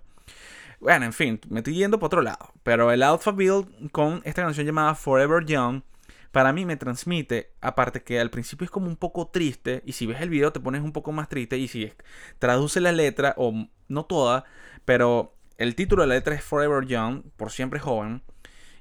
Bueno, 0.79 1.05
en 1.05 1.13
fin, 1.13 1.39
me 1.49 1.59
estoy 1.59 1.75
yendo 1.75 1.99
por 1.99 2.07
otro 2.07 2.21
lado. 2.23 2.53
Pero 2.63 2.91
el 2.91 3.03
Alpha 3.03 3.31
Build 3.31 3.91
con 3.91 4.21
esta 4.23 4.41
canción 4.41 4.65
llamada 4.65 4.95
Forever 4.95 5.45
Young 5.45 5.83
para 6.31 6.53
mí 6.53 6.65
me 6.65 6.77
transmite, 6.77 7.53
aparte 7.61 8.03
que 8.03 8.19
al 8.19 8.29
principio 8.29 8.65
es 8.65 8.71
como 8.71 8.87
un 8.87 8.95
poco 8.95 9.27
triste, 9.27 9.83
y 9.85 9.93
si 9.93 10.05
ves 10.05 10.21
el 10.21 10.29
video 10.29 10.51
te 10.53 10.59
pones 10.59 10.81
un 10.81 10.93
poco 10.93 11.11
más 11.11 11.29
triste, 11.29 11.57
y 11.57 11.67
si 11.67 11.91
traduce 12.39 12.79
la 12.81 12.91
letra, 12.91 13.33
o 13.37 13.67
no 13.87 14.05
toda, 14.05 14.45
pero 14.85 15.35
el 15.57 15.75
título 15.75 16.03
de 16.03 16.07
la 16.09 16.15
letra 16.15 16.35
es 16.35 16.43
Forever 16.43 16.85
Young, 16.85 17.23
por 17.37 17.51
siempre 17.51 17.79
joven, 17.79 18.23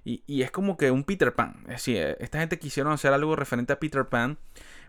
y, 0.05 0.43
es 0.43 0.51
como 0.51 0.77
que 0.77 0.91
un 0.91 1.05
Peter 1.05 1.35
Pan. 1.35 1.61
Es 1.65 1.85
decir, 1.85 2.17
esta 2.21 2.41
gente 2.41 2.59
quisieron 2.59 2.93
hacer 2.93 3.13
algo 3.13 3.37
referente 3.37 3.73
a 3.73 3.79
Peter 3.81 4.07
Pan, 4.09 4.39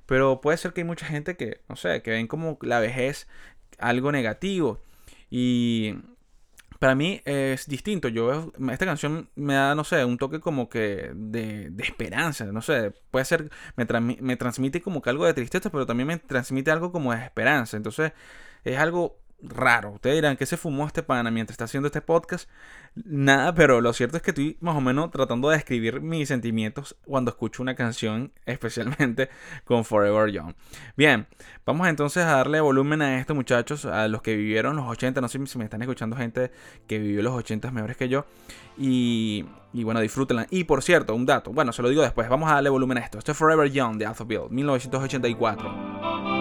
pero 0.06 0.42
puede 0.42 0.58
ser 0.58 0.74
que 0.74 0.82
hay 0.82 0.88
mucha 0.88 1.06
gente 1.06 1.36
que, 1.36 1.62
no 1.68 1.76
sé, 1.76 2.02
que 2.02 2.12
ven 2.12 2.28
como 2.28 2.58
la 2.62 2.80
vejez 2.80 3.28
algo 3.78 4.12
negativo. 4.12 4.82
Y 5.30 5.96
para 6.82 6.96
mí 6.96 7.22
es 7.26 7.68
distinto. 7.68 8.08
Yo 8.08 8.52
esta 8.72 8.88
canción 8.88 9.30
me 9.36 9.54
da, 9.54 9.76
no 9.76 9.84
sé, 9.84 10.04
un 10.04 10.18
toque 10.18 10.40
como 10.40 10.68
que 10.68 11.12
de, 11.14 11.70
de 11.70 11.84
esperanza. 11.84 12.46
No 12.46 12.64
sé, 12.64 12.92
puede 13.12 13.24
ser, 13.26 13.52
me, 13.76 13.86
me 14.20 14.36
transmite 14.36 14.82
como 14.82 15.00
que 15.04 15.12
algo 15.12 15.28
de 15.28 15.36
tristeza, 15.36 15.70
pero 15.70 15.86
también 15.86 16.08
me 16.08 16.18
transmite 16.18 16.72
algo 16.72 16.92
como 16.92 17.14
de 17.14 17.24
esperanza. 17.24 17.78
Entonces 17.78 18.14
es 18.64 18.80
algo 18.80 19.20
raro. 19.44 19.92
Ustedes 19.92 20.16
dirán 20.16 20.38
que 20.38 20.46
se 20.46 20.58
fumó 20.58 20.88
este 20.88 21.04
pana 21.04 21.32
mientras 21.32 21.54
está 21.54 21.66
haciendo 21.66 21.88
este 21.88 22.02
podcast. 22.02 22.50
Nada, 22.96 23.54
pero 23.56 23.80
lo 23.80 23.94
cierto 23.94 24.18
es 24.18 24.24
que 24.24 24.32
estoy 24.32 24.58
más 24.60 24.76
o 24.76 24.82
menos 24.82 25.12
tratando 25.12 25.50
de 25.50 25.56
describir 25.56 26.02
mis 26.02 26.28
sentimientos 26.28 26.98
cuando 27.06 27.32
escucho 27.32 27.62
una 27.62 27.76
canción, 27.76 28.34
especialmente 28.46 29.30
con 29.64 29.86
Forever 29.86 30.32
Young. 30.32 30.54
Bien, 30.98 31.28
vamos 31.66 31.88
entonces 31.88 32.24
a 32.24 32.36
darle 32.36 32.60
volumen 32.60 33.02
a 33.02 33.20
esto, 33.20 33.34
muchachos, 33.34 33.86
a 33.86 34.08
los 34.08 34.22
que 34.22 34.36
vivieron 34.36 34.76
los 34.76 34.88
80. 34.88 35.22
No 35.22 35.28
sé 35.28 35.46
si 35.46 35.58
me 35.58 35.64
están 35.64 35.82
escuchando 35.82 36.16
gente 36.16 36.52
que 36.88 37.00
vivió 37.00 37.22
los 37.22 37.34
80 37.34 37.72
mejores 37.72 37.98
que 37.98 38.10
yo. 38.10 38.26
Y, 38.78 39.46
y 39.74 39.84
bueno, 39.84 40.00
disfrútenla. 40.00 40.48
Y 40.50 40.66
por 40.66 40.82
cierto, 40.84 41.16
un 41.16 41.26
dato. 41.26 41.52
Bueno, 41.52 41.72
se 41.72 41.82
lo 41.82 41.90
digo 41.90 42.02
después. 42.02 42.28
Vamos 42.30 42.50
a 42.52 42.56
darle 42.56 42.70
volumen 42.70 42.98
a 42.98 43.02
esto. 43.02 43.18
Esto 43.18 43.32
es 43.32 43.38
Forever 43.38 43.72
Young 43.72 43.98
de 43.98 44.06
Alphaville, 44.06 44.50
1984. 44.50 46.41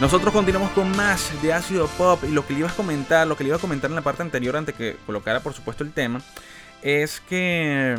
Nosotros 0.00 0.32
continuamos 0.32 0.70
con 0.70 0.96
más 0.96 1.32
de 1.42 1.52
ácido 1.52 1.88
pop 1.88 2.22
y 2.22 2.28
lo 2.28 2.46
que 2.46 2.52
le 2.52 2.60
iba 2.60 2.68
a 2.68 2.72
comentar, 2.72 3.26
lo 3.26 3.36
que 3.36 3.42
le 3.42 3.48
iba 3.48 3.56
a 3.56 3.60
comentar 3.60 3.90
en 3.90 3.96
la 3.96 4.02
parte 4.02 4.22
anterior 4.22 4.56
antes 4.56 4.76
que 4.76 4.96
colocara 5.04 5.40
por 5.40 5.54
supuesto 5.54 5.82
el 5.82 5.92
tema, 5.92 6.20
es 6.82 7.20
que 7.20 7.98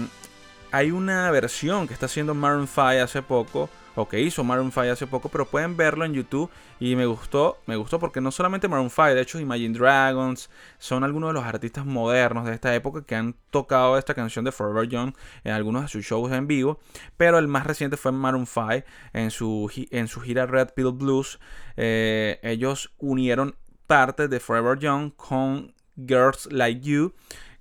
hay 0.71 0.91
una 0.91 1.29
versión 1.29 1.89
que 1.89 1.93
está 1.93 2.05
haciendo 2.05 2.33
Maroon 2.33 2.69
5 2.69 3.03
hace 3.03 3.21
poco 3.21 3.69
o 3.95 4.07
que 4.07 4.21
hizo 4.21 4.43
Maroon 4.43 4.71
5 4.71 4.91
hace 4.91 5.07
poco, 5.07 5.29
pero 5.29 5.45
pueden 5.45 5.77
verlo 5.77 6.05
en 6.05 6.13
YouTube 6.13 6.49
y 6.79 6.95
me 6.95 7.05
gustó, 7.05 7.59
me 7.65 7.75
gustó 7.75 7.99
porque 7.99 8.21
no 8.21 8.31
solamente 8.31 8.67
Maroon 8.67 8.89
5, 8.89 9.07
de 9.15 9.21
hecho 9.21 9.39
Imagine 9.39 9.77
Dragons 9.77 10.49
son 10.77 11.03
algunos 11.03 11.29
de 11.29 11.33
los 11.33 11.43
artistas 11.43 11.85
modernos 11.85 12.45
de 12.45 12.53
esta 12.53 12.73
época 12.75 13.03
que 13.03 13.15
han 13.15 13.35
tocado 13.49 13.97
esta 13.97 14.13
canción 14.13 14.45
de 14.45 14.51
Forever 14.51 14.87
Young 14.87 15.13
en 15.43 15.53
algunos 15.53 15.83
de 15.83 15.87
sus 15.87 16.05
shows 16.05 16.31
en 16.31 16.47
vivo, 16.47 16.79
pero 17.17 17.37
el 17.37 17.47
más 17.47 17.65
reciente 17.65 17.97
fue 17.97 18.11
Maroon 18.11 18.45
5 18.45 18.69
en 19.13 19.31
su, 19.31 19.71
en 19.91 20.07
su 20.07 20.21
gira 20.21 20.45
Red 20.45 20.69
Pill 20.75 20.91
Blues. 20.91 21.39
Eh, 21.77 22.39
ellos 22.43 22.91
unieron 22.97 23.55
parte 23.87 24.27
de 24.27 24.39
Forever 24.39 24.77
Young 24.77 25.11
con 25.15 25.73
Girls 25.97 26.47
Like 26.51 26.81
You 26.81 27.13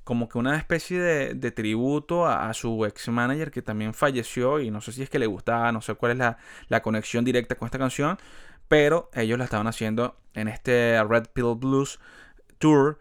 como 0.08 0.26
que 0.26 0.38
una 0.38 0.56
especie 0.56 0.98
de, 0.98 1.50
tributo 1.50 2.26
a, 2.26 2.54
su 2.54 2.86
ex 2.86 3.10
manager 3.10 3.50
que 3.50 3.60
también 3.60 3.92
falleció 3.92 4.58
y 4.58 4.70
no 4.70 4.80
sé 4.80 4.90
si 4.92 5.02
es 5.02 5.10
que 5.10 5.18
le 5.18 5.26
gustaba, 5.26 5.70
no 5.70 5.82
sé 5.82 5.96
cuál 5.96 6.12
es 6.12 6.18
la, 6.70 6.80
conexión 6.80 7.26
directa 7.26 7.56
con 7.56 7.66
esta 7.66 7.78
canción, 7.78 8.16
pero 8.68 9.10
ellos 9.12 9.36
la 9.36 9.44
estaban 9.44 9.66
haciendo 9.66 10.16
en 10.32 10.48
este 10.48 11.04
Red 11.04 11.26
Pill 11.34 11.56
Blues 11.56 12.00
Tour 12.56 12.98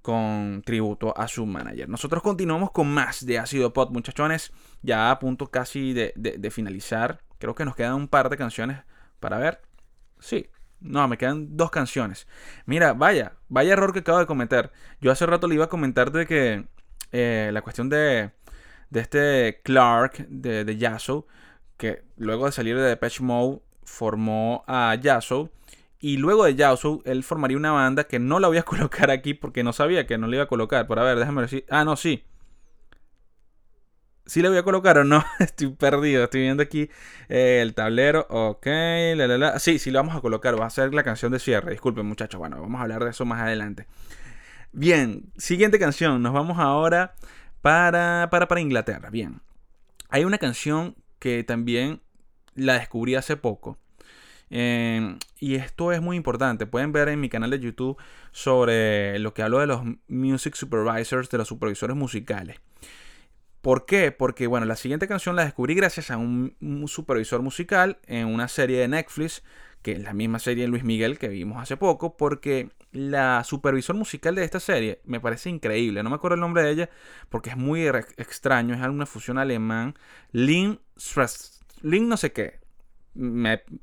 con 0.00 0.62
tributo 0.64 1.12
a 1.18 1.28
su 1.28 1.44
manager. 1.44 1.86
Nosotros 1.86 2.22
continuamos 2.22 2.70
con 2.70 2.88
más 2.88 3.26
de 3.26 3.38
Ácido 3.38 3.74
Pot, 3.74 3.90
muchachones, 3.90 4.50
ya 4.80 5.10
a 5.10 5.18
punto 5.18 5.50
casi 5.50 5.92
de 5.92 6.50
finalizar. 6.50 7.20
Creo 7.38 7.54
que 7.54 7.66
nos 7.66 7.76
quedan 7.76 7.92
un 7.92 8.08
par 8.08 8.30
de 8.30 8.38
canciones 8.38 8.78
para 9.20 9.36
ver. 9.36 9.60
Sí, 10.18 10.48
no, 10.80 11.06
me 11.08 11.18
quedan 11.18 11.56
dos 11.56 11.70
canciones. 11.70 12.26
Mira, 12.66 12.92
vaya, 12.92 13.34
vaya 13.48 13.72
error 13.72 13.92
que 13.92 14.00
acabo 14.00 14.18
de 14.18 14.26
cometer. 14.26 14.72
Yo 15.00 15.10
hace 15.10 15.26
rato 15.26 15.48
le 15.48 15.54
iba 15.56 15.64
a 15.64 15.68
comentar 15.68 16.12
de 16.12 16.26
que 16.26 16.66
eh, 17.12 17.50
la 17.52 17.62
cuestión 17.62 17.88
de, 17.88 18.30
de 18.90 19.00
este 19.00 19.60
Clark 19.64 20.26
de, 20.28 20.64
de 20.64 20.76
que 21.76 22.04
luego 22.16 22.46
de 22.46 22.52
salir 22.52 22.76
de 22.76 22.82
Depeche 22.82 23.22
Mode 23.22 23.60
formó 23.84 24.64
a 24.66 24.94
Yasso. 24.94 25.50
Y 26.00 26.18
luego 26.18 26.44
de 26.44 26.54
Yasso, 26.54 27.02
él 27.04 27.24
formaría 27.24 27.56
una 27.56 27.72
banda 27.72 28.04
que 28.04 28.18
no 28.20 28.38
la 28.38 28.48
voy 28.48 28.58
a 28.58 28.62
colocar 28.64 29.10
aquí 29.10 29.34
porque 29.34 29.64
no 29.64 29.72
sabía 29.72 30.06
que 30.06 30.18
no 30.18 30.26
le 30.26 30.36
iba 30.36 30.44
a 30.44 30.48
colocar. 30.48 30.86
Pero 30.86 31.00
a 31.00 31.04
ver, 31.04 31.18
déjame 31.18 31.42
decir. 31.42 31.64
Ah, 31.70 31.84
no, 31.84 31.96
sí. 31.96 32.24
¿Sí 34.28 34.42
le 34.42 34.50
voy 34.50 34.58
a 34.58 34.62
colocar 34.62 34.98
o 34.98 35.04
no? 35.04 35.24
Estoy 35.38 35.68
perdido. 35.68 36.24
Estoy 36.24 36.42
viendo 36.42 36.62
aquí 36.62 36.90
eh, 37.30 37.60
el 37.62 37.74
tablero. 37.74 38.26
Ok. 38.28 38.66
La, 38.66 39.26
la, 39.26 39.38
la. 39.38 39.58
Sí, 39.58 39.78
sí 39.78 39.90
lo 39.90 40.00
vamos 40.00 40.14
a 40.14 40.20
colocar. 40.20 40.60
Va 40.60 40.66
a 40.66 40.70
ser 40.70 40.92
la 40.92 41.02
canción 41.02 41.32
de 41.32 41.38
cierre. 41.38 41.70
Disculpen, 41.70 42.04
muchachos. 42.04 42.38
Bueno, 42.38 42.60
vamos 42.60 42.78
a 42.78 42.82
hablar 42.82 43.02
de 43.04 43.10
eso 43.10 43.24
más 43.24 43.40
adelante. 43.40 43.86
Bien, 44.72 45.32
siguiente 45.38 45.78
canción. 45.78 46.22
Nos 46.22 46.34
vamos 46.34 46.58
ahora 46.58 47.14
para, 47.62 48.28
para, 48.30 48.46
para 48.48 48.60
Inglaterra. 48.60 49.08
Bien. 49.08 49.40
Hay 50.10 50.24
una 50.24 50.36
canción 50.36 50.94
que 51.18 51.42
también 51.42 52.02
la 52.54 52.74
descubrí 52.74 53.14
hace 53.14 53.38
poco. 53.38 53.78
Eh, 54.50 55.16
y 55.40 55.54
esto 55.54 55.90
es 55.90 56.02
muy 56.02 56.18
importante. 56.18 56.66
Pueden 56.66 56.92
ver 56.92 57.08
en 57.08 57.18
mi 57.18 57.30
canal 57.30 57.48
de 57.48 57.60
YouTube 57.60 57.96
sobre 58.32 59.18
lo 59.20 59.32
que 59.32 59.42
hablo 59.42 59.58
de 59.58 59.66
los 59.68 59.82
music 60.06 60.54
supervisors, 60.54 61.30
de 61.30 61.38
los 61.38 61.48
supervisores 61.48 61.96
musicales. 61.96 62.60
¿Por 63.60 63.86
qué? 63.86 64.12
Porque, 64.12 64.46
bueno, 64.46 64.66
la 64.66 64.76
siguiente 64.76 65.08
canción 65.08 65.34
la 65.36 65.44
descubrí 65.44 65.74
gracias 65.74 66.10
a 66.10 66.16
un, 66.16 66.54
supervisor 66.86 67.42
musical 67.42 67.98
en 68.06 68.26
una 68.26 68.48
serie 68.48 68.78
de 68.78 68.88
Netflix, 68.88 69.42
que 69.82 69.92
es 69.92 70.02
la 70.02 70.12
misma 70.14 70.38
serie 70.38 70.64
de 70.64 70.68
Luis 70.68 70.84
Miguel 70.84 71.18
que 71.18 71.28
vimos 71.28 71.60
hace 71.60 71.76
poco, 71.76 72.16
porque 72.16 72.70
la 72.92 73.42
supervisor 73.44 73.96
musical 73.96 74.34
de 74.34 74.44
esta 74.44 74.60
serie 74.60 75.00
me 75.04 75.20
parece 75.20 75.50
increíble. 75.50 76.02
No 76.02 76.10
me 76.10 76.16
acuerdo 76.16 76.36
el 76.36 76.40
nombre 76.40 76.62
de 76.62 76.70
ella 76.70 76.90
porque 77.28 77.50
es 77.50 77.56
muy 77.56 77.86
extraño, 77.86 78.74
es 78.74 78.80
alguna 78.80 79.06
fusión 79.06 79.38
alemán. 79.38 79.94
Stress. 80.96 81.60
Lynn 81.82 82.08
no 82.08 82.16
sé 82.16 82.32
qué. 82.32 82.60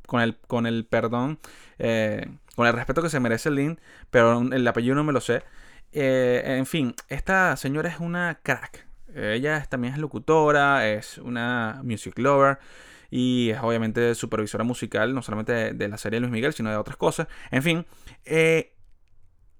con, 0.07 0.21
el, 0.21 0.37
con 0.47 0.67
el 0.67 0.85
perdón, 0.85 1.39
eh, 1.79 2.27
con 2.55 2.67
el 2.67 2.73
respeto 2.73 3.01
que 3.01 3.09
se 3.09 3.19
merece 3.19 3.51
Lynn, 3.51 3.79
pero 4.09 4.39
el 4.41 4.67
apellido 4.67 4.95
no 4.95 5.03
me 5.03 5.13
lo 5.13 5.21
sé. 5.21 5.43
Eh, 5.91 6.43
en 6.45 6.65
fin, 6.65 6.95
esta 7.09 7.55
señora 7.57 7.89
es 7.89 7.99
una 7.99 8.39
crack. 8.43 8.85
Ella 9.15 9.65
también 9.69 9.93
es 9.93 9.99
locutora, 9.99 10.87
es 10.89 11.17
una 11.17 11.81
music 11.83 12.17
lover 12.19 12.59
y 13.09 13.51
es 13.51 13.59
obviamente 13.61 14.13
supervisora 14.13 14.63
musical, 14.63 15.13
no 15.13 15.21
solamente 15.21 15.73
de, 15.73 15.87
la 15.87 15.97
serie 15.97 16.19
Luis 16.19 16.31
Miguel, 16.31 16.53
sino 16.53 16.69
de 16.69 16.75
otras 16.75 16.97
cosas. 16.97 17.27
En 17.49 17.63
fin, 17.63 17.85
eh, 18.25 18.73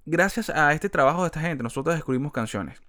gracias 0.05 0.49
a 0.49 0.73
este 0.73 0.89
trabajo 0.89 1.21
de 1.21 1.27
esta 1.27 1.39
gente, 1.39 1.63
nosotros 1.63 1.95
descubrimos 1.95 2.33
canciones. 2.33 2.81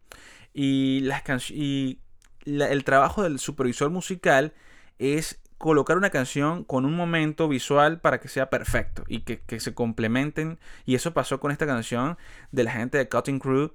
Y, 0.53 1.01
las 1.03 1.51
y 1.51 2.01
el 2.47 2.85
trabajo 2.85 3.23
del 3.23 3.39
supervisor 3.39 3.91
musical 3.91 4.55
es 4.99 5.41
colocar 5.59 5.97
una 5.97 6.11
canción 6.11 6.65
con 6.65 6.85
un 6.85 6.95
momento 6.95 7.49
visual 7.49 8.01
para 8.01 8.21
que 8.21 8.29
sea 8.29 8.51
perfecto 8.51 9.05
y 9.07 9.21
que, 9.21 9.41
que 9.41 9.61
se 9.61 9.75
complementen. 9.75 10.59
Y 10.85 10.95
eso 10.95 11.15
pasó 11.15 11.39
con 11.39 11.51
esta 11.51 11.67
canción 11.67 12.19
de 12.51 12.65
la 12.65 12.73
gente 12.73 12.99
de 12.99 13.09
Cutting 13.09 13.39
Crew 13.39 13.73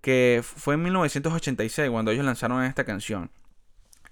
que 0.00 0.42
fue 0.42 0.74
en 0.74 0.82
1986 0.82 1.90
cuando 1.90 2.10
ellos 2.10 2.24
lanzaron 2.24 2.64
esta 2.64 2.84
canción. 2.84 3.30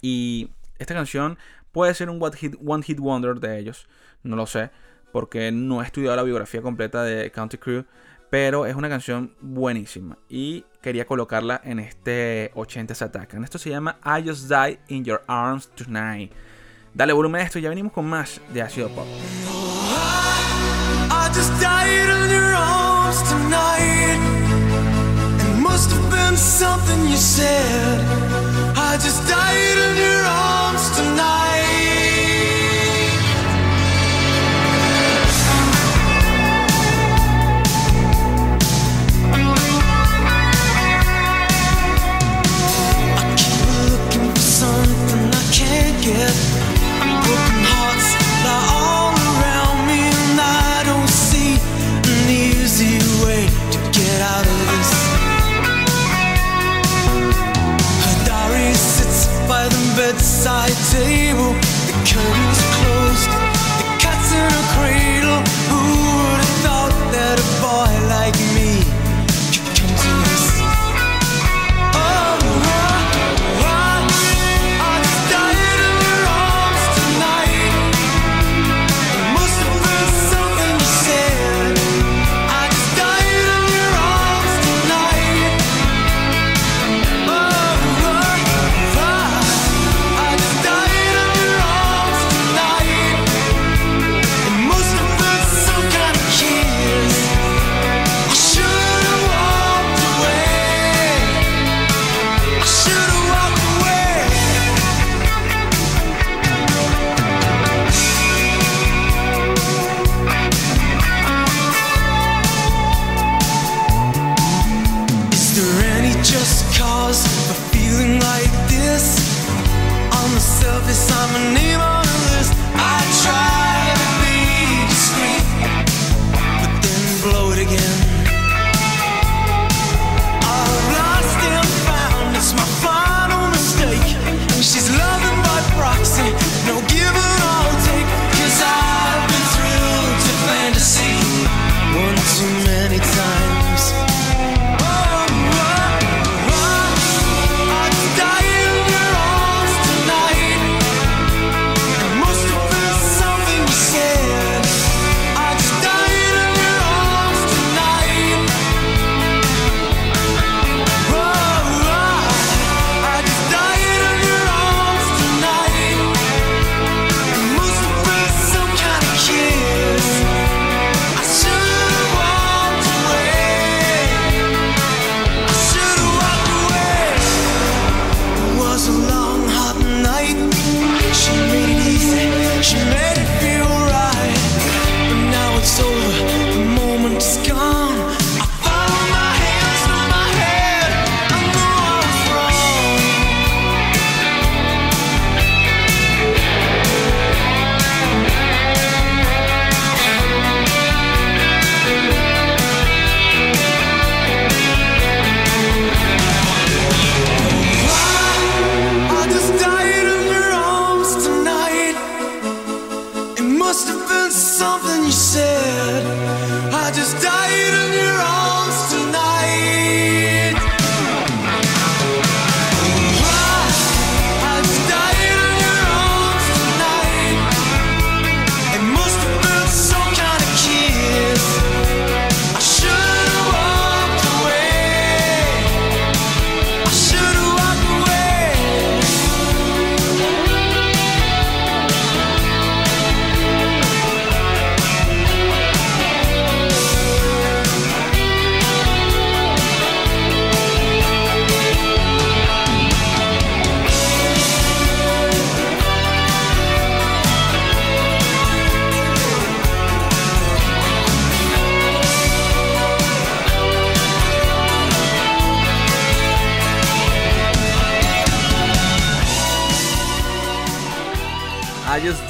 Y 0.00 0.50
esta 0.78 0.94
canción 0.94 1.38
puede 1.72 1.94
ser 1.94 2.10
un 2.10 2.22
one 2.22 2.82
hit, 2.82 2.98
wonder 2.98 3.34
de 3.40 3.58
ellos, 3.58 3.88
no 4.22 4.36
lo 4.36 4.46
sé, 4.46 4.70
porque 5.12 5.52
no 5.52 5.82
he 5.82 5.84
estudiado 5.84 6.16
la 6.16 6.22
biografía 6.22 6.62
completa 6.62 7.02
de 7.02 7.30
County 7.30 7.58
Crew, 7.58 7.84
pero 8.30 8.66
es 8.66 8.74
una 8.74 8.88
canción 8.88 9.34
buenísima 9.40 10.18
y 10.28 10.64
quería 10.82 11.06
colocarla 11.06 11.60
en 11.64 11.78
este 11.78 12.50
80 12.54 12.92
s 12.92 13.04
Attack. 13.04 13.34
Esto 13.34 13.58
se 13.58 13.70
llama 13.70 13.98
I 14.04 14.26
Just 14.26 14.48
Died 14.48 14.78
in 14.88 15.04
Your 15.04 15.22
Arms 15.26 15.68
Tonight. 15.68 16.32
Dale 16.92 17.12
volumen 17.12 17.42
a 17.42 17.44
esto, 17.44 17.58
ya 17.58 17.68
venimos 17.68 17.92
con 17.92 18.06
más 18.06 18.40
de 18.52 18.62
Ácido 18.62 18.88
Pop. 18.88 19.06
I 21.10 21.28
just 21.34 21.52
died 21.60 22.08
in 22.08 22.30
your 22.30 22.54
arms 22.54 23.22
tonight. 23.28 23.85
Something 26.36 27.08
you 27.08 27.16
said. 27.16 28.00
I 28.76 28.98
just 28.98 29.26
died 29.28 29.65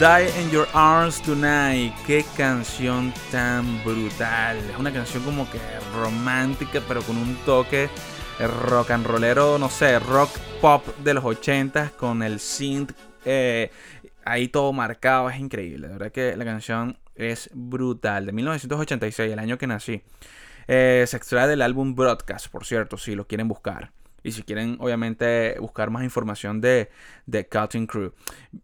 Die 0.06 0.40
in 0.40 0.50
Your 0.52 0.68
Arms 0.72 1.20
Tonight. 1.20 1.92
Qué 2.06 2.24
canción 2.36 3.12
tan 3.32 3.82
brutal. 3.82 4.56
Es 4.70 4.78
una 4.78 4.92
canción 4.92 5.24
como 5.24 5.50
que 5.50 5.58
romántica, 5.96 6.80
pero 6.86 7.02
con 7.02 7.16
un 7.16 7.34
toque 7.44 7.88
rock 8.68 8.92
and 8.92 9.04
rollero, 9.04 9.58
no 9.58 9.68
sé, 9.68 9.98
rock 9.98 10.30
pop 10.60 10.86
de 10.98 11.12
los 11.12 11.24
80 11.24 11.90
con 11.96 12.22
el 12.22 12.38
synth 12.38 12.92
eh, 13.24 13.72
ahí 14.24 14.46
todo 14.46 14.72
marcado. 14.72 15.28
Es 15.28 15.40
increíble. 15.40 15.88
De 15.88 15.94
verdad 15.94 16.12
que 16.12 16.36
la 16.36 16.44
canción 16.44 16.96
es 17.16 17.50
brutal. 17.52 18.26
De 18.26 18.32
1986, 18.32 19.32
el 19.32 19.40
año 19.40 19.58
que 19.58 19.66
nací. 19.66 20.02
Eh, 20.68 21.04
se 21.08 21.16
extrae 21.16 21.48
del 21.48 21.62
álbum 21.62 21.96
Broadcast, 21.96 22.46
por 22.46 22.64
cierto, 22.64 22.96
si 22.96 23.16
lo 23.16 23.26
quieren 23.26 23.48
buscar. 23.48 23.90
Y 24.26 24.32
si 24.32 24.42
quieren, 24.42 24.76
obviamente, 24.80 25.56
buscar 25.60 25.90
más 25.90 26.02
información 26.02 26.60
de, 26.60 26.90
de 27.26 27.48
Cutting 27.48 27.86
Crew. 27.86 28.12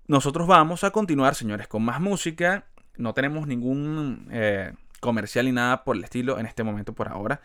Nosotros 0.08 0.48
vamos 0.48 0.82
a 0.82 0.90
continuar, 0.90 1.36
señores, 1.36 1.68
con 1.68 1.84
más 1.84 2.00
música. 2.00 2.66
No 2.96 3.14
tenemos 3.14 3.46
ningún 3.46 4.26
eh, 4.32 4.72
comercial 4.98 5.44
ni 5.44 5.52
nada 5.52 5.84
por 5.84 5.96
el 5.96 6.02
estilo 6.02 6.40
en 6.40 6.46
este 6.46 6.64
momento 6.64 6.94
por 6.94 7.06
ahora. 7.06 7.42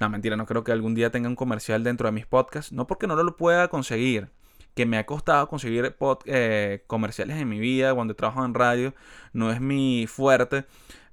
No, 0.00 0.10
mentira, 0.10 0.36
no 0.36 0.46
creo 0.46 0.64
que 0.64 0.72
algún 0.72 0.96
día 0.96 1.10
tenga 1.12 1.28
un 1.28 1.36
comercial 1.36 1.84
dentro 1.84 2.08
de 2.08 2.12
mis 2.12 2.26
podcasts. 2.26 2.72
No 2.72 2.88
porque 2.88 3.06
no 3.06 3.14
lo 3.14 3.36
pueda 3.36 3.68
conseguir. 3.68 4.30
Que 4.74 4.84
me 4.84 4.98
ha 4.98 5.06
costado 5.06 5.48
conseguir 5.48 5.94
eh, 6.24 6.82
comerciales 6.88 7.36
en 7.36 7.48
mi 7.48 7.60
vida 7.60 7.94
cuando 7.94 8.16
trabajo 8.16 8.44
en 8.44 8.52
radio. 8.52 8.94
No 9.32 9.52
es 9.52 9.60
mi 9.60 10.08
fuerte. 10.08 10.64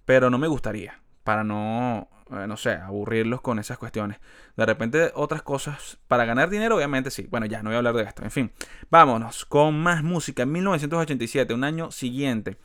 Pero 0.06 0.32
no 0.32 0.40
me 0.40 0.48
gustaría. 0.48 1.02
Para 1.24 1.44
no, 1.44 2.10
eh, 2.32 2.48
no 2.48 2.58
sé, 2.58 2.72
aburrirlos 2.72 3.42
con 3.42 3.60
esas 3.60 3.78
cuestiones. 3.78 4.20
De 4.56 4.66
repente 4.66 5.12
otras 5.16 5.42
cosas. 5.42 5.98
Para 6.08 6.26
ganar 6.26 6.50
dinero, 6.50 6.76
obviamente 6.76 7.12
sí. 7.12 7.28
Bueno, 7.30 7.46
ya 7.46 7.62
no 7.64 7.70
voy 7.70 7.76
a 7.76 7.78
hablar 7.78 7.96
de 7.96 8.04
esto. 8.04 8.24
En 8.24 8.32
fin, 8.32 8.52
vámonos 8.90 9.46
con 9.46 9.80
más 9.80 10.04
música. 10.04 10.44
En 10.44 10.52
1987, 10.52 11.54
un 11.54 11.64
año 11.64 11.92
siguiente. 11.92 12.58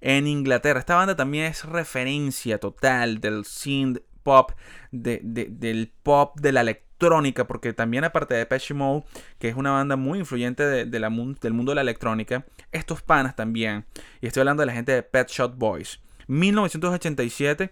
En 0.00 0.26
Inglaterra, 0.26 0.78
esta 0.80 0.94
banda 0.94 1.16
también 1.16 1.46
es 1.46 1.64
referencia 1.64 2.58
total 2.58 3.20
del 3.20 3.44
synth 3.44 3.98
pop, 4.22 4.52
de- 4.92 5.20
de- 5.24 5.46
del 5.50 5.92
pop, 6.02 6.38
de 6.38 6.52
la 6.52 6.60
electrónica, 6.60 7.46
porque 7.46 7.72
también 7.72 8.04
aparte 8.04 8.34
de 8.34 8.40
Depeche 8.40 8.74
Mode, 8.74 9.04
que 9.38 9.48
es 9.48 9.56
una 9.56 9.70
banda 9.72 9.96
muy 9.96 10.18
influyente 10.20 10.64
del 10.86 11.10
mundo 11.10 11.70
de 11.70 11.74
la 11.74 11.80
electrónica, 11.80 12.44
estos 12.70 13.02
panas 13.02 13.34
también, 13.36 13.86
y 14.20 14.26
estoy 14.26 14.40
hablando 14.42 14.60
de 14.62 14.66
la 14.66 14.72
gente 14.72 14.92
de 14.92 15.02
Pet 15.02 15.28
Shop 15.28 15.54
Boys. 15.56 16.00
1987, 16.28 17.70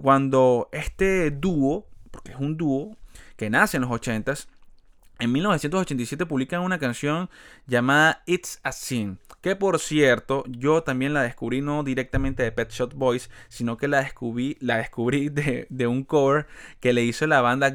cuando 0.00 0.68
este 0.72 1.30
dúo, 1.30 1.86
porque 2.10 2.32
es 2.32 2.38
un 2.38 2.56
dúo 2.56 2.96
que 3.36 3.50
nace 3.50 3.76
en 3.76 3.82
los 3.82 3.90
80s, 3.90 4.48
en 5.20 5.32
1987 5.32 6.26
publican 6.26 6.62
una 6.62 6.78
canción 6.78 7.28
llamada 7.66 8.22
It's 8.26 8.60
a 8.62 8.70
Sin, 8.70 9.18
que 9.40 9.56
por 9.56 9.80
cierto 9.80 10.44
yo 10.46 10.84
también 10.84 11.12
la 11.12 11.22
descubrí 11.22 11.60
no 11.60 11.82
directamente 11.82 12.44
de 12.44 12.52
Pet 12.52 12.70
Shop 12.70 12.92
Boys, 12.94 13.28
sino 13.48 13.76
que 13.76 13.88
la 13.88 14.00
descubrí, 14.00 14.56
la 14.60 14.76
de, 15.28 15.66
de 15.70 15.86
un 15.88 16.04
cover 16.04 16.46
que 16.78 16.92
le 16.92 17.02
hizo 17.04 17.26
la 17.26 17.40
banda 17.40 17.70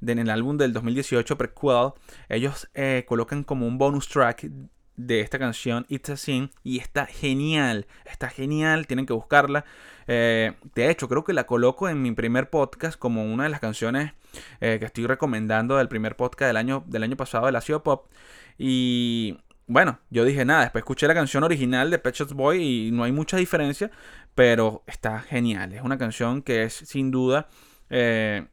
de- 0.00 0.12
en 0.12 0.18
el 0.20 0.30
álbum 0.30 0.56
del 0.56 0.72
2018 0.72 1.36
Prequel. 1.36 1.92
Ellos 2.30 2.70
eh, 2.72 3.04
colocan 3.06 3.44
como 3.44 3.66
un 3.66 3.76
bonus 3.76 4.08
track 4.08 4.48
de 4.96 5.20
esta 5.20 5.38
canción 5.38 5.84
It's 5.88 6.08
a 6.10 6.16
Sin 6.16 6.50
y 6.62 6.78
está 6.78 7.04
genial, 7.04 7.86
está 8.06 8.30
genial, 8.30 8.86
tienen 8.86 9.04
que 9.04 9.12
buscarla. 9.12 9.66
Eh, 10.06 10.52
de 10.74 10.90
hecho, 10.90 11.08
creo 11.08 11.24
que 11.24 11.32
la 11.32 11.46
coloco 11.46 11.88
en 11.88 12.02
mi 12.02 12.12
primer 12.12 12.50
podcast 12.50 12.98
como 12.98 13.24
una 13.24 13.44
de 13.44 13.50
las 13.50 13.60
canciones 13.60 14.12
eh, 14.60 14.78
que 14.78 14.86
estoy 14.86 15.06
recomendando 15.06 15.76
del 15.76 15.88
primer 15.88 16.16
podcast 16.16 16.48
del 16.48 16.56
año, 16.56 16.84
del 16.86 17.02
año 17.02 17.16
pasado 17.16 17.46
del 17.46 17.56
Ácido 17.56 17.82
Pop. 17.82 18.10
Y 18.58 19.38
bueno, 19.66 19.98
yo 20.10 20.24
dije 20.24 20.44
nada, 20.44 20.62
después 20.62 20.82
escuché 20.82 21.06
la 21.06 21.14
canción 21.14 21.42
original 21.44 21.90
de 21.90 21.98
Pet 21.98 22.14
Shop 22.14 22.32
Boy 22.32 22.62
y 22.62 22.90
no 22.90 23.04
hay 23.04 23.12
mucha 23.12 23.36
diferencia, 23.36 23.90
pero 24.34 24.82
está 24.86 25.20
genial. 25.20 25.72
Es 25.72 25.82
una 25.82 25.98
canción 25.98 26.42
que 26.42 26.64
es 26.64 26.74
sin 26.74 27.10
duda 27.10 27.48
eh, 27.90 28.46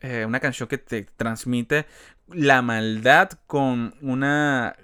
eh, 0.00 0.24
una 0.26 0.40
canción 0.40 0.68
que 0.68 0.78
te 0.78 1.04
transmite 1.04 1.86
la 2.28 2.60
maldad 2.60 3.30
con 3.46 3.94
una 4.00 4.76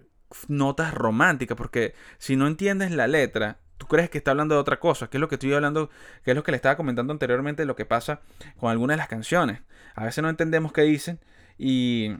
notas 0.47 0.95
románticas, 0.95 1.57
porque 1.57 1.95
si 2.19 2.37
no 2.37 2.47
entiendes 2.47 2.93
la 2.93 3.09
letra, 3.09 3.59
tú 3.79 3.87
crees 3.87 4.11
que 4.11 4.18
está 4.18 4.33
hablando 4.33 4.55
de 4.55 4.61
otra 4.61 4.79
cosa, 4.79 5.09
que 5.09 5.16
es 5.16 5.20
lo 5.20 5.29
que 5.29 5.37
estoy 5.37 5.53
hablando, 5.55 5.89
que 6.24 6.33
es 6.33 6.37
lo 6.37 6.43
que 6.43 6.51
le 6.53 6.57
estaba 6.57 6.76
comentando 6.76 7.12
anteriormente, 7.12 7.64
lo 7.64 7.74
que 7.76 7.87
pasa 7.87 8.20
con 8.59 8.70
algunas 8.70 8.95
de 8.97 8.99
las 8.99 9.09
canciones. 9.09 9.61
A 9.95 10.05
veces 10.05 10.22
no 10.22 10.29
entendemos 10.29 10.72
qué 10.72 10.83
dicen 10.83 11.18
y, 11.57 12.12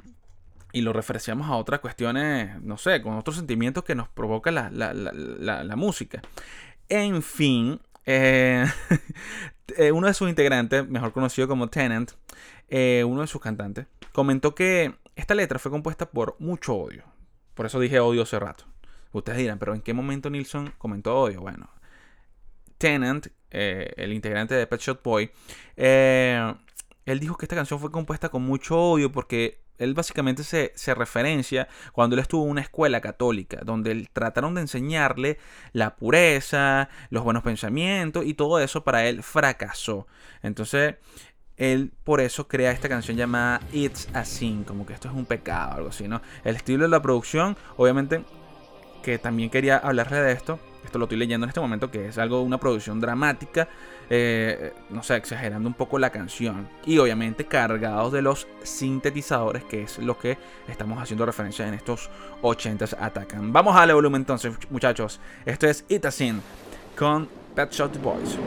y 0.72 0.80
lo 0.80 0.92
referenciamos 0.92 1.48
a 1.48 1.56
otras 1.56 1.80
cuestiones, 1.80 2.61
no 2.62 2.78
sé, 2.78 3.02
con 3.02 3.14
otros 3.14 3.36
sentimientos 3.36 3.84
que 3.84 3.94
nos 3.94 4.09
provoca 4.09 4.50
la, 4.50 4.70
la- 4.70 4.92
la- 4.94 5.64
la- 5.64 5.76
música. 5.76 6.22
En 6.88 7.22
fin, 7.22 7.80
eh, 8.06 8.64
eh, 9.76 9.92
uno 9.92 10.06
de 10.06 10.14
sus 10.14 10.28
integrantes, 10.28 10.88
mejor 10.88 11.12
conocido 11.12 11.48
como 11.48 11.68
Tennant, 11.68 12.12
eh, 12.68 13.04
uno 13.06 13.20
de 13.22 13.26
sus 13.26 13.40
cantantes, 13.40 13.86
comentó 14.12 14.54
que 14.54 14.94
esta 15.16 15.34
letra 15.34 15.59
fue 15.59 15.70
compuesta 15.70 16.06
por 16.11 16.36
mucho 16.38 16.74
odio. 16.74 17.04
Por 17.54 17.66
eso 17.66 17.80
dije 17.80 17.98
odio 18.00 18.22
hace 18.22 18.38
rato. 18.38 18.64
Ustedes 19.12 19.38
dirán, 19.38 19.59
pero 19.59 19.74
¿en 19.74 19.80
qué 19.80 19.94
momento 19.94 20.30
Nilsson 20.30 20.72
comentó 20.78 21.16
odio? 21.18 21.40
Bueno, 21.40 21.68
Tennant, 22.78 23.28
eh, 23.50 23.92
el 23.96 24.12
integrante 24.12 24.54
de 24.54 24.66
Pet 24.66 24.80
Shop 24.80 25.00
Boy, 25.02 25.30
eh, 25.76 26.54
él 27.06 27.20
dijo 27.20 27.36
que 27.36 27.46
esta 27.46 27.56
canción 27.56 27.80
fue 27.80 27.90
compuesta 27.90 28.28
con 28.28 28.42
mucho 28.42 28.78
odio 28.78 29.11
porque 29.11 29.61
él 29.78 29.94
básicamente 29.94 30.42
se, 30.44 30.72
se 30.74 30.94
referencia 30.94 31.68
cuando 31.92 32.14
él 32.14 32.20
estuvo 32.20 32.44
en 32.44 32.50
una 32.50 32.61
escuela 32.61 33.00
católica, 33.00 33.61
donde 33.64 33.92
él- 33.92 34.09
trataron 34.12 34.54
de 34.54 34.61
enseñarle 34.61 35.38
la 35.72 35.96
pureza, 35.96 36.88
los 37.11 37.22
buenos 37.24 37.42
pensamientos 37.42 38.26
y 38.26 38.34
todo 38.34 38.61
eso 38.61 38.84
para 38.84 39.06
él 39.06 39.22
fracasó. 39.22 40.06
Entonces, 40.42 40.96
él 41.56 41.92
por 42.04 42.20
eso 42.20 42.46
crea 42.48 42.70
esta 42.72 42.88
canción 42.88 43.16
llamada 43.16 43.61
It's 43.72 44.09
a 44.14 44.24
Sin, 44.24 44.64
como 44.64 44.84
que 44.84 44.92
esto 44.92 45.09
es 45.09 45.14
un 45.14 45.26
pecado, 45.26 45.74
algo 45.74 45.88
así, 45.88 46.06
¿no? 46.09 46.20
El 46.44 46.56
estilo 46.56 46.84
de 46.84 46.90
la 46.90 47.02
producción, 47.02 47.56
obviamente, 47.76 48.24
que 49.03 49.18
también 49.18 49.51
quería 49.51 49.78
hablarle 49.78 50.20
de 50.20 50.32
esto. 50.32 50.59
Esto 50.84 50.99
lo 50.99 51.05
estoy 51.05 51.18
leyendo 51.18 51.44
en 51.44 51.49
este 51.49 51.61
momento, 51.61 51.90
que 51.90 52.09
es 52.09 52.16
algo, 52.16 52.40
una 52.40 52.59
producción 52.59 52.99
dramática, 52.99 53.68
eh, 54.09 54.72
no 54.88 55.03
sé, 55.03 55.16
exagerando 55.16 55.68
un 55.68 55.74
poco 55.74 55.99
la 55.99 56.09
canción. 56.11 56.66
Y 56.86 56.96
obviamente 56.99 57.44
cargados 57.44 58.12
de 58.12 58.22
los 58.22 58.46
sintetizadores, 58.62 59.64
que 59.64 59.82
es 59.82 59.99
lo 59.99 60.18
que 60.18 60.38
estamos 60.66 61.03
haciendo 61.03 61.26
referencia 61.26 61.68
en 61.68 61.74
estos 61.74 62.09
80s 62.42 62.96
Atacan. 62.99 63.53
Vamos 63.53 63.76
a 63.76 63.80
darle 63.80 63.94
volumen 63.94 64.22
entonces, 64.22 64.55
muchachos. 64.70 65.20
Esto 65.44 65.66
es 65.66 65.84
It 65.88 66.07
a 66.07 66.11
Sin 66.11 66.40
con 66.96 67.28
Pet 67.55 67.70
Shop 67.70 67.94
Boys. 67.99 68.38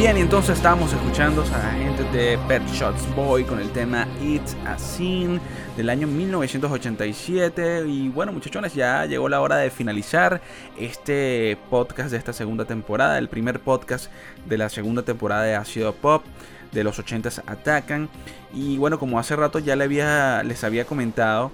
Bien, 0.00 0.16
entonces 0.16 0.56
estamos 0.56 0.90
escuchando 0.94 1.42
a 1.42 1.58
la 1.58 1.72
gente 1.72 2.04
de 2.04 2.38
Pet 2.48 2.66
Shots 2.68 3.14
Boy 3.14 3.44
con 3.44 3.60
el 3.60 3.70
tema 3.70 4.08
It's 4.22 4.56
a 4.64 4.78
Sin 4.78 5.38
del 5.76 5.90
año 5.90 6.06
1987. 6.06 7.84
Y 7.86 8.08
bueno, 8.08 8.32
muchachones, 8.32 8.72
ya 8.72 9.04
llegó 9.04 9.28
la 9.28 9.42
hora 9.42 9.58
de 9.58 9.68
finalizar 9.68 10.40
este 10.78 11.58
podcast 11.68 12.12
de 12.12 12.16
esta 12.16 12.32
segunda 12.32 12.64
temporada, 12.64 13.18
el 13.18 13.28
primer 13.28 13.60
podcast 13.60 14.10
de 14.46 14.56
la 14.56 14.70
segunda 14.70 15.02
temporada 15.02 15.42
de 15.42 15.54
Ácido 15.54 15.92
Pop 15.92 16.24
de 16.72 16.82
los 16.82 16.98
80s 16.98 17.42
Atacan. 17.46 18.08
Y 18.54 18.78
bueno, 18.78 18.98
como 18.98 19.18
hace 19.18 19.36
rato 19.36 19.58
ya 19.58 19.74
había, 19.74 20.42
les 20.44 20.64
había 20.64 20.86
comentado 20.86 21.52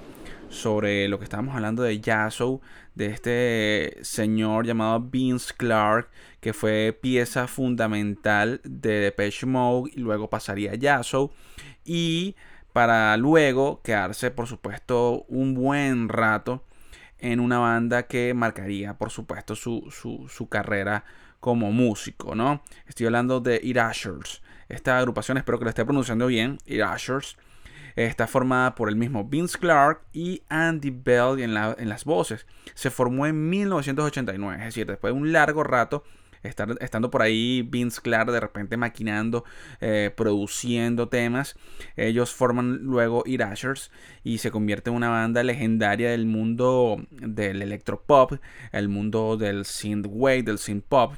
sobre 0.50 1.08
lo 1.08 1.18
que 1.18 1.24
estábamos 1.24 1.56
hablando 1.56 1.82
de 1.82 2.00
Yazoo, 2.00 2.60
de 2.94 3.06
este 3.06 3.98
señor 4.02 4.66
llamado 4.66 5.00
Vince 5.00 5.52
Clark, 5.56 6.08
que 6.46 6.52
fue 6.52 6.96
pieza 7.02 7.48
fundamental 7.48 8.60
de 8.62 9.00
Depeche 9.00 9.46
Mode 9.46 9.90
y 9.96 9.98
luego 9.98 10.30
pasaría 10.30 10.70
a 10.70 10.74
Yazoo. 10.76 11.32
Y 11.84 12.36
para 12.72 13.16
luego 13.16 13.82
quedarse, 13.82 14.30
por 14.30 14.46
supuesto, 14.46 15.24
un 15.26 15.54
buen 15.54 16.08
rato 16.08 16.62
en 17.18 17.40
una 17.40 17.58
banda 17.58 18.04
que 18.04 18.32
marcaría, 18.32 18.94
por 18.94 19.10
supuesto, 19.10 19.56
su, 19.56 19.88
su, 19.90 20.28
su 20.28 20.48
carrera 20.48 21.04
como 21.40 21.72
músico, 21.72 22.36
¿no? 22.36 22.62
Estoy 22.86 23.06
hablando 23.06 23.40
de 23.40 23.60
Irashers. 23.60 24.40
Esta 24.68 24.98
agrupación, 24.98 25.38
espero 25.38 25.58
que 25.58 25.64
lo 25.64 25.70
esté 25.70 25.84
pronunciando 25.84 26.28
bien, 26.28 26.58
Irashers 26.64 27.36
Está 27.96 28.26
formada 28.26 28.74
por 28.74 28.90
el 28.90 28.94
mismo 28.94 29.24
Vince 29.24 29.58
Clark 29.58 30.02
y 30.12 30.42
Andy 30.50 30.90
Bell 30.90 31.40
en, 31.40 31.56
en 31.56 31.88
las 31.88 32.04
voces. 32.04 32.46
Se 32.74 32.90
formó 32.90 33.26
en 33.26 33.48
1989, 33.48 34.58
es 34.58 34.64
decir, 34.66 34.86
después 34.86 35.14
de 35.14 35.18
un 35.18 35.32
largo 35.32 35.64
rato 35.64 36.04
Estar, 36.46 36.76
estando 36.80 37.10
por 37.10 37.22
ahí 37.22 37.62
Vince 37.62 38.00
Clark 38.00 38.30
de 38.30 38.40
repente 38.40 38.76
maquinando, 38.76 39.44
eh, 39.80 40.12
produciendo 40.16 41.08
temas. 41.08 41.56
Ellos 41.96 42.34
forman 42.34 42.78
luego 42.82 43.22
Irashers 43.26 43.90
y 44.24 44.38
se 44.38 44.50
convierte 44.50 44.90
en 44.90 44.96
una 44.96 45.08
banda 45.08 45.42
legendaria 45.42 46.10
del 46.10 46.26
mundo 46.26 47.04
del 47.10 47.62
electropop, 47.62 48.34
el 48.72 48.88
mundo 48.88 49.36
del 49.36 49.64
synthwave, 49.64 50.42
del 50.42 50.58
synth 50.58 50.84
pop. 50.84 51.14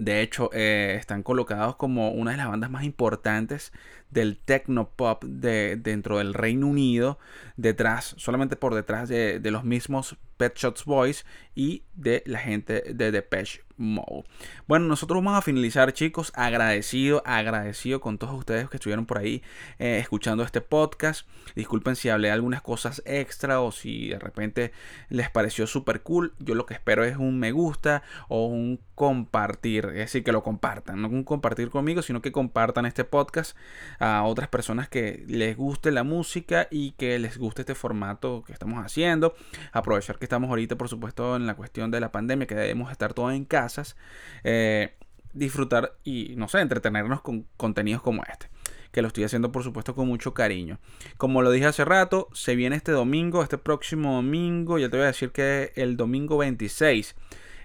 De 0.00 0.22
hecho, 0.22 0.48
eh, 0.54 0.96
están 0.98 1.22
colocados 1.22 1.76
como 1.76 2.12
una 2.12 2.30
de 2.30 2.38
las 2.38 2.48
bandas 2.48 2.70
más 2.70 2.84
importantes 2.84 3.70
del 4.10 4.38
techno-pop 4.38 5.24
de, 5.24 5.76
dentro 5.76 6.18
del 6.18 6.34
Reino 6.34 6.66
Unido, 6.66 7.18
detrás, 7.56 8.14
solamente 8.18 8.56
por 8.56 8.74
detrás 8.74 9.08
de, 9.08 9.38
de, 9.40 9.50
los 9.50 9.64
mismos 9.64 10.16
Pet 10.36 10.56
Shots 10.56 10.84
Boys 10.84 11.26
y 11.54 11.84
de 11.92 12.22
la 12.24 12.38
gente 12.38 12.82
de 12.94 13.12
Depeche 13.12 13.62
Mode. 13.76 14.24
Bueno, 14.66 14.86
nosotros 14.86 15.22
vamos 15.22 15.38
a 15.38 15.42
finalizar, 15.42 15.92
chicos, 15.92 16.32
agradecido, 16.34 17.22
agradecido 17.26 18.00
con 18.00 18.16
todos 18.16 18.34
ustedes 18.34 18.68
que 18.68 18.78
estuvieron 18.78 19.04
por 19.04 19.18
ahí 19.18 19.42
eh, 19.78 19.98
escuchando 19.98 20.42
este 20.42 20.62
podcast. 20.62 21.26
Disculpen 21.54 21.96
si 21.96 22.08
hablé 22.08 22.30
algunas 22.30 22.62
cosas 22.62 23.02
extra 23.04 23.60
o 23.60 23.72
si 23.72 24.08
de 24.08 24.18
repente 24.18 24.72
les 25.08 25.30
pareció 25.30 25.66
súper 25.66 26.02
cool. 26.02 26.34
Yo 26.38 26.54
lo 26.54 26.66
que 26.66 26.74
espero 26.74 27.04
es 27.04 27.16
un 27.16 27.38
me 27.38 27.52
gusta 27.52 28.02
o 28.28 28.46
un 28.46 28.80
compartir, 28.94 29.86
es 29.86 29.94
decir, 29.94 30.24
que 30.24 30.32
lo 30.32 30.42
compartan, 30.42 31.00
no 31.00 31.08
un 31.08 31.24
compartir 31.24 31.70
conmigo, 31.70 32.02
sino 32.02 32.20
que 32.20 32.32
compartan 32.32 32.84
este 32.84 33.04
podcast 33.04 33.56
a 34.00 34.24
otras 34.24 34.48
personas 34.48 34.88
que 34.88 35.24
les 35.28 35.56
guste 35.56 35.92
la 35.92 36.02
música 36.02 36.66
y 36.70 36.92
que 36.92 37.18
les 37.18 37.36
guste 37.36 37.62
este 37.62 37.74
formato 37.74 38.42
que 38.46 38.52
estamos 38.52 38.84
haciendo. 38.84 39.34
Aprovechar 39.72 40.18
que 40.18 40.24
estamos 40.24 40.48
ahorita, 40.48 40.76
por 40.76 40.88
supuesto, 40.88 41.36
en 41.36 41.46
la 41.46 41.54
cuestión 41.54 41.90
de 41.90 42.00
la 42.00 42.10
pandemia, 42.10 42.46
que 42.46 42.54
debemos 42.54 42.90
estar 42.90 43.12
todos 43.12 43.34
en 43.34 43.44
casas. 43.44 43.96
Eh, 44.42 44.94
disfrutar 45.34 45.96
y, 46.02 46.34
no 46.36 46.48
sé, 46.48 46.60
entretenernos 46.60 47.20
con 47.20 47.46
contenidos 47.58 48.02
como 48.02 48.22
este. 48.24 48.48
Que 48.90 49.02
lo 49.02 49.08
estoy 49.08 49.24
haciendo, 49.24 49.52
por 49.52 49.62
supuesto, 49.62 49.94
con 49.94 50.08
mucho 50.08 50.32
cariño. 50.32 50.80
Como 51.18 51.42
lo 51.42 51.50
dije 51.50 51.66
hace 51.66 51.84
rato, 51.84 52.28
se 52.32 52.56
viene 52.56 52.76
este 52.76 52.92
domingo, 52.92 53.42
este 53.42 53.58
próximo 53.58 54.14
domingo. 54.14 54.78
Ya 54.78 54.88
te 54.88 54.96
voy 54.96 55.04
a 55.04 55.08
decir 55.08 55.30
que 55.30 55.72
el 55.76 55.98
domingo 55.98 56.38
26 56.38 57.14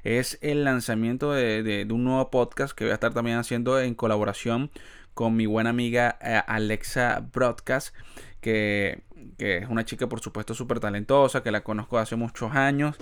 es 0.03 0.37
el 0.41 0.65
lanzamiento 0.65 1.31
de, 1.31 1.63
de, 1.63 1.85
de, 1.85 1.93
un 1.93 2.03
nuevo 2.03 2.29
podcast 2.29 2.77
que 2.77 2.83
voy 2.83 2.91
a 2.91 2.95
estar 2.95 3.13
también 3.13 3.37
haciendo 3.37 3.79
en 3.79 3.95
colaboración 3.95 4.69
con 5.15 5.35
mi 5.35 5.47
buena 5.47 5.71
amiga 5.71 6.19
eh, 6.21 6.41
Alexa 6.45 7.27
Broadcast, 7.33 7.95
que, 8.41 9.01
que, 9.39 9.57
es 9.57 9.69
una 9.69 9.85
chica 9.85 10.07
por 10.07 10.19
supuesto 10.19 10.53
súper 10.53 10.79
talentosa, 10.79 11.41
que 11.41 11.51
la 11.51 11.63
conozco 11.63 11.97
hace 11.97 12.15
muchos 12.15 12.51
años 12.53 12.97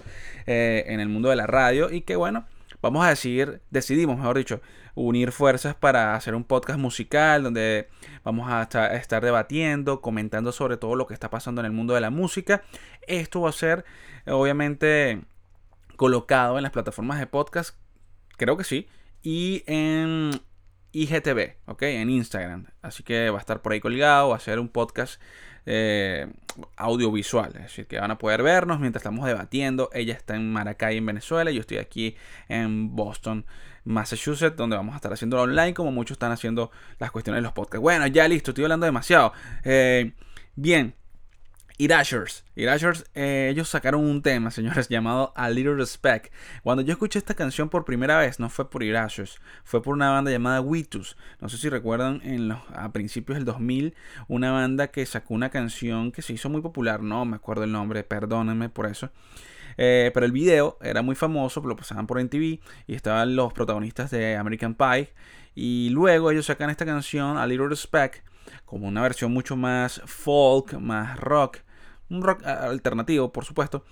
eh, 0.45 0.85
en 0.87 1.01
el 1.01 1.09
mundo 1.09 1.29
de 1.29 1.35
la 1.35 1.47
radio 1.47 1.91
y 1.91 2.01
que 2.01 2.15
bueno, 2.15 2.45
vamos 2.81 3.03
a 3.03 3.09
decidir, 3.09 3.61
decidimos, 3.71 4.17
mejor 4.17 4.37
dicho, 4.37 4.61
unir 4.93 5.31
fuerzas 5.31 5.73
para 5.73 6.15
hacer 6.15 6.35
un 6.35 6.43
podcast 6.43 6.79
musical 6.79 7.41
donde 7.41 7.89
vamos 8.23 8.47
a 8.49 8.61
estar, 8.61 9.23
debatiendo, 9.23 9.99
comentando 9.99 10.51
sobre 10.51 10.77
todo 10.77 10.95
lo 10.95 11.07
que 11.07 11.15
está 11.15 11.31
pasando 11.31 11.61
en 11.61 11.65
el 11.65 11.71
mundo 11.71 11.95
de 11.95 12.01
la 12.01 12.11
música. 12.11 12.61
Esto 13.07 13.41
va 13.41 13.49
a 13.49 13.53
ser 13.53 13.85
obviamente 14.27 15.21
colocado 15.95 16.57
en 16.57 16.63
las 16.63 16.71
plataformas 16.71 17.19
de 17.19 17.25
podcast, 17.25 17.75
creo 18.37 18.55
que 18.55 18.63
sí, 18.63 18.87
y 19.23 19.63
en 19.65 20.31
IGTV, 20.93 21.55
¿ok? 21.65 21.81
En 21.83 22.09
Instagram. 22.09 22.67
Así 22.81 23.03
que 23.03 23.29
va 23.29 23.37
a 23.37 23.41
estar 23.41 23.61
por 23.61 23.73
ahí 23.73 23.79
colgado, 23.79 24.29
va 24.29 24.37
a 24.37 24.39
ser 24.39 24.59
un 24.59 24.69
podcast 24.69 25.19
eh, 25.65 26.27
audiovisual. 26.77 27.51
Es 27.55 27.63
decir, 27.63 27.87
que 27.87 27.99
van 27.99 28.11
a 28.11 28.17
poder 28.17 28.43
vernos 28.43 28.79
mientras 28.79 29.01
estamos 29.01 29.25
debatiendo. 29.25 29.89
Ella 29.93 30.13
está 30.13 30.35
en 30.35 30.51
Maracay, 30.51 30.97
en 30.97 31.05
Venezuela. 31.05 31.51
Yo 31.51 31.61
estoy 31.61 31.77
aquí 31.77 32.15
en 32.47 32.95
Boston, 32.95 33.45
Massachusetts, 33.83 34.55
donde 34.55 34.75
vamos 34.75 34.93
a 34.93 34.97
estar 34.97 35.11
haciendo 35.11 35.41
online, 35.41 35.73
como 35.73 35.91
muchos 35.91 36.15
están 36.15 36.31
haciendo 36.31 36.71
las 36.99 37.11
cuestiones 37.11 37.39
de 37.39 37.43
los 37.43 37.53
podcasts. 37.53 37.81
Bueno, 37.81 38.07
ya 38.07 38.27
listo, 38.27 38.51
estoy 38.51 38.65
hablando 38.65 38.85
demasiado. 38.85 39.33
Eh, 39.63 40.13
bien, 40.55 40.95
Irashers. 41.83 42.45
Irashers, 42.55 43.03
eh, 43.13 43.49
ellos 43.51 43.67
sacaron 43.67 44.05
un 44.05 44.21
tema, 44.21 44.51
señores, 44.51 44.87
llamado 44.87 45.33
A 45.35 45.49
Little 45.49 45.75
Respect. 45.75 46.33
Cuando 46.63 46.81
yo 46.81 46.93
escuché 46.93 47.19
esta 47.19 47.33
canción 47.33 47.67
por 47.67 47.83
primera 47.83 48.17
vez, 48.17 48.39
no 48.39 48.49
fue 48.49 48.69
por 48.69 48.83
Irashers, 48.83 49.41
fue 49.65 49.83
por 49.83 49.93
una 49.93 50.09
banda 50.09 50.31
llamada 50.31 50.61
Witus. 50.61 51.17
No 51.41 51.49
sé 51.49 51.57
si 51.57 51.67
recuerdan, 51.67 52.21
en 52.23 52.47
los, 52.47 52.59
a 52.73 52.93
principios 52.93 53.37
del 53.37 53.43
2000, 53.43 53.95
una 54.29 54.51
banda 54.53 54.87
que 54.87 55.05
sacó 55.05 55.33
una 55.33 55.49
canción 55.49 56.13
que 56.13 56.21
se 56.21 56.31
hizo 56.31 56.49
muy 56.49 56.61
popular, 56.61 57.01
no 57.01 57.25
me 57.25 57.35
acuerdo 57.35 57.65
el 57.65 57.73
nombre, 57.73 58.05
perdónenme 58.05 58.69
por 58.69 58.85
eso. 58.85 59.11
Eh, 59.75 60.11
pero 60.13 60.25
el 60.25 60.31
video 60.31 60.77
era 60.81 61.01
muy 61.01 61.15
famoso, 61.15 61.59
lo 61.65 61.75
pasaban 61.75 62.07
por 62.07 62.23
MTV 62.23 62.61
y 62.87 62.93
estaban 62.95 63.35
los 63.35 63.51
protagonistas 63.51 64.09
de 64.09 64.37
American 64.37 64.75
Pie. 64.75 65.11
Y 65.53 65.89
luego 65.89 66.31
ellos 66.31 66.45
sacan 66.45 66.69
esta 66.69 66.85
canción, 66.85 67.37
A 67.37 67.45
Little 67.45 67.67
Respect 67.67 68.23
como 68.65 68.87
una 68.87 69.01
versión 69.01 69.31
mucho 69.31 69.55
más 69.55 70.01
folk, 70.05 70.73
más 70.73 71.19
rock, 71.19 71.59
un 72.15 72.23
rock 72.23 72.45
alternativo, 72.45 73.31
por 73.31 73.45
supuesto. 73.45 73.83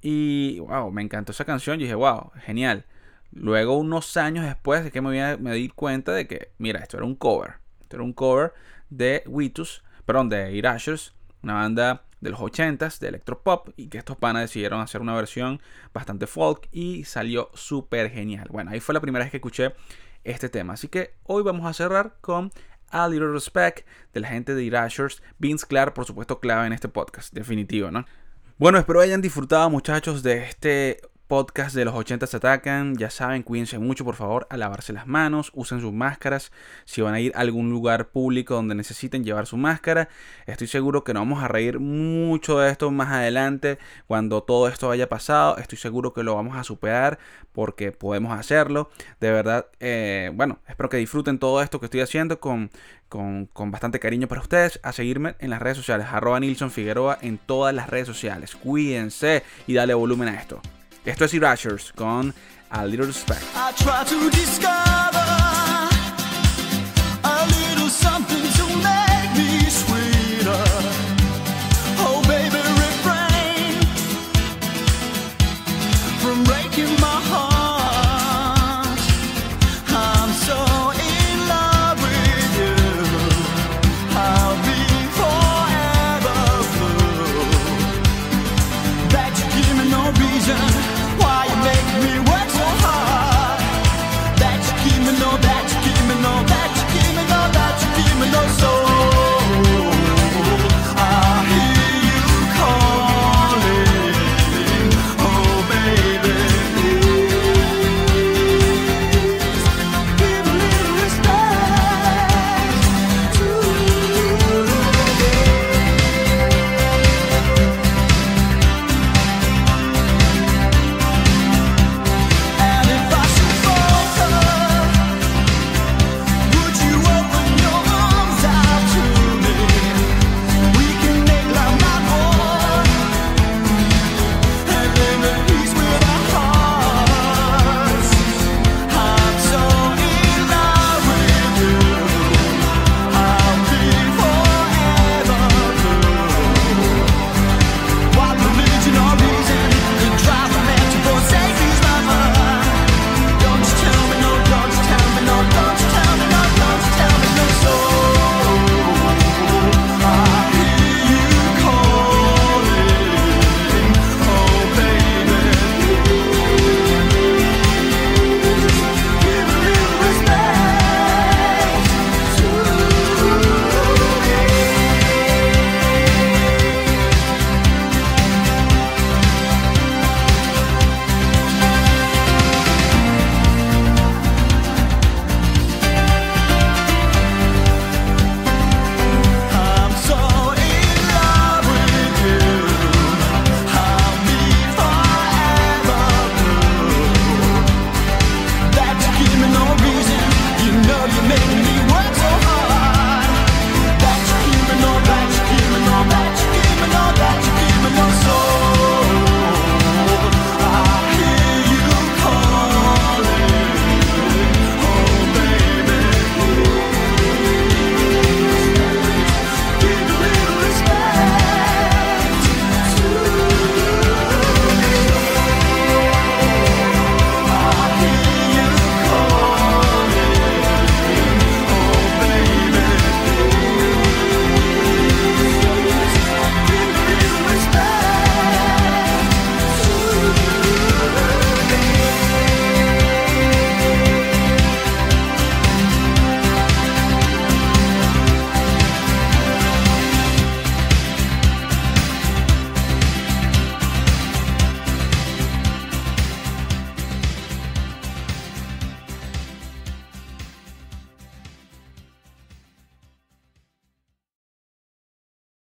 Y 0.00 0.58
wow, 0.60 0.90
me 0.90 1.02
encantó 1.02 1.32
esa 1.32 1.44
canción. 1.44 1.80
Y 1.80 1.84
dije, 1.84 1.94
wow, 1.94 2.30
genial. 2.44 2.86
Luego, 3.32 3.78
unos 3.78 4.16
años 4.16 4.44
después, 4.44 4.84
de 4.84 4.90
que 4.90 5.00
me, 5.00 5.36
me 5.36 5.54
di 5.54 5.68
cuenta 5.68 6.12
de 6.12 6.26
que, 6.26 6.52
mira, 6.58 6.80
esto 6.80 6.96
era 6.96 7.06
un 7.06 7.14
cover. 7.14 7.54
Esto 7.82 7.96
era 7.96 8.04
un 8.04 8.12
cover 8.12 8.52
de 8.88 9.22
Witus, 9.26 9.82
perdón, 10.04 10.28
de 10.28 10.52
Irashers, 10.52 11.14
una 11.42 11.54
banda 11.54 12.04
de 12.20 12.30
los 12.30 12.40
80s 12.40 12.98
de 12.98 13.08
electropop 13.08 13.70
y 13.76 13.88
que 13.88 13.98
estos 13.98 14.16
panas 14.16 14.42
decidieron 14.42 14.80
hacer 14.80 15.00
una 15.00 15.14
versión 15.14 15.60
bastante 15.94 16.26
folk 16.26 16.68
y 16.70 17.04
salió 17.04 17.50
súper 17.54 18.10
genial. 18.10 18.48
Bueno, 18.50 18.70
ahí 18.72 18.80
fue 18.80 18.92
la 18.92 19.00
primera 19.00 19.24
vez 19.24 19.30
que 19.30 19.38
escuché 19.38 19.74
este 20.24 20.48
tema. 20.48 20.74
Así 20.74 20.88
que 20.88 21.14
hoy 21.24 21.42
vamos 21.42 21.66
a 21.66 21.72
cerrar 21.72 22.16
con 22.20 22.50
a 22.90 23.08
Little 23.08 23.32
Respect 23.32 23.86
de 24.12 24.20
la 24.20 24.28
gente 24.28 24.54
de 24.54 24.62
Irashers. 24.64 25.22
Vince 25.38 25.66
Clark, 25.66 25.94
por 25.94 26.04
supuesto, 26.04 26.40
clave 26.40 26.66
en 26.66 26.72
este 26.72 26.88
podcast, 26.88 27.32
definitivo, 27.32 27.90
¿no? 27.90 28.06
Bueno, 28.58 28.78
espero 28.78 29.00
hayan 29.00 29.22
disfrutado, 29.22 29.70
muchachos, 29.70 30.22
de 30.22 30.44
este 30.44 31.00
podcast 31.30 31.76
de 31.76 31.84
los 31.84 31.94
80 31.94 32.26
se 32.26 32.38
atacan. 32.38 32.96
Ya 32.96 33.08
saben, 33.08 33.44
cuídense 33.44 33.78
mucho, 33.78 34.04
por 34.04 34.16
favor, 34.16 34.48
a 34.50 34.56
lavarse 34.56 34.92
las 34.92 35.06
manos, 35.06 35.52
usen 35.54 35.80
sus 35.80 35.92
máscaras. 35.92 36.50
Si 36.86 37.02
van 37.02 37.14
a 37.14 37.20
ir 37.20 37.30
a 37.36 37.38
algún 37.38 37.70
lugar 37.70 38.08
público 38.08 38.54
donde 38.54 38.74
necesiten 38.74 39.22
llevar 39.22 39.46
su 39.46 39.56
máscara, 39.56 40.08
estoy 40.46 40.66
seguro 40.66 41.04
que 41.04 41.14
nos 41.14 41.20
vamos 41.20 41.44
a 41.44 41.46
reír 41.46 41.78
mucho 41.78 42.58
de 42.58 42.72
esto 42.72 42.90
más 42.90 43.12
adelante. 43.12 43.78
Cuando 44.08 44.42
todo 44.42 44.66
esto 44.66 44.90
haya 44.90 45.08
pasado, 45.08 45.56
estoy 45.58 45.78
seguro 45.78 46.12
que 46.12 46.24
lo 46.24 46.34
vamos 46.34 46.56
a 46.56 46.64
superar 46.64 47.20
porque 47.52 47.92
podemos 47.92 48.36
hacerlo. 48.36 48.90
De 49.20 49.30
verdad, 49.30 49.66
eh, 49.78 50.32
bueno, 50.34 50.58
espero 50.66 50.88
que 50.88 50.96
disfruten 50.96 51.38
todo 51.38 51.62
esto 51.62 51.78
que 51.78 51.86
estoy 51.86 52.00
haciendo 52.00 52.40
con, 52.40 52.72
con, 53.08 53.46
con, 53.46 53.70
bastante 53.70 54.00
cariño 54.00 54.26
para 54.26 54.40
ustedes. 54.40 54.80
A 54.82 54.92
seguirme 54.92 55.36
en 55.38 55.50
las 55.50 55.62
redes 55.62 55.76
sociales, 55.76 56.08
arroba 56.10 56.40
Nilson 56.40 56.72
Figueroa 56.72 57.18
en 57.22 57.38
todas 57.38 57.72
las 57.72 57.88
redes 57.88 58.08
sociales. 58.08 58.56
Cuídense 58.56 59.44
y 59.68 59.74
dale 59.74 59.94
volumen 59.94 60.26
a 60.26 60.34
esto. 60.34 60.60
Esto 61.04 61.24
es 61.24 61.34
Irashers 61.34 61.92
con 61.94 62.34
A 62.70 62.84
Little 62.84 63.06
Respect. 63.06 63.42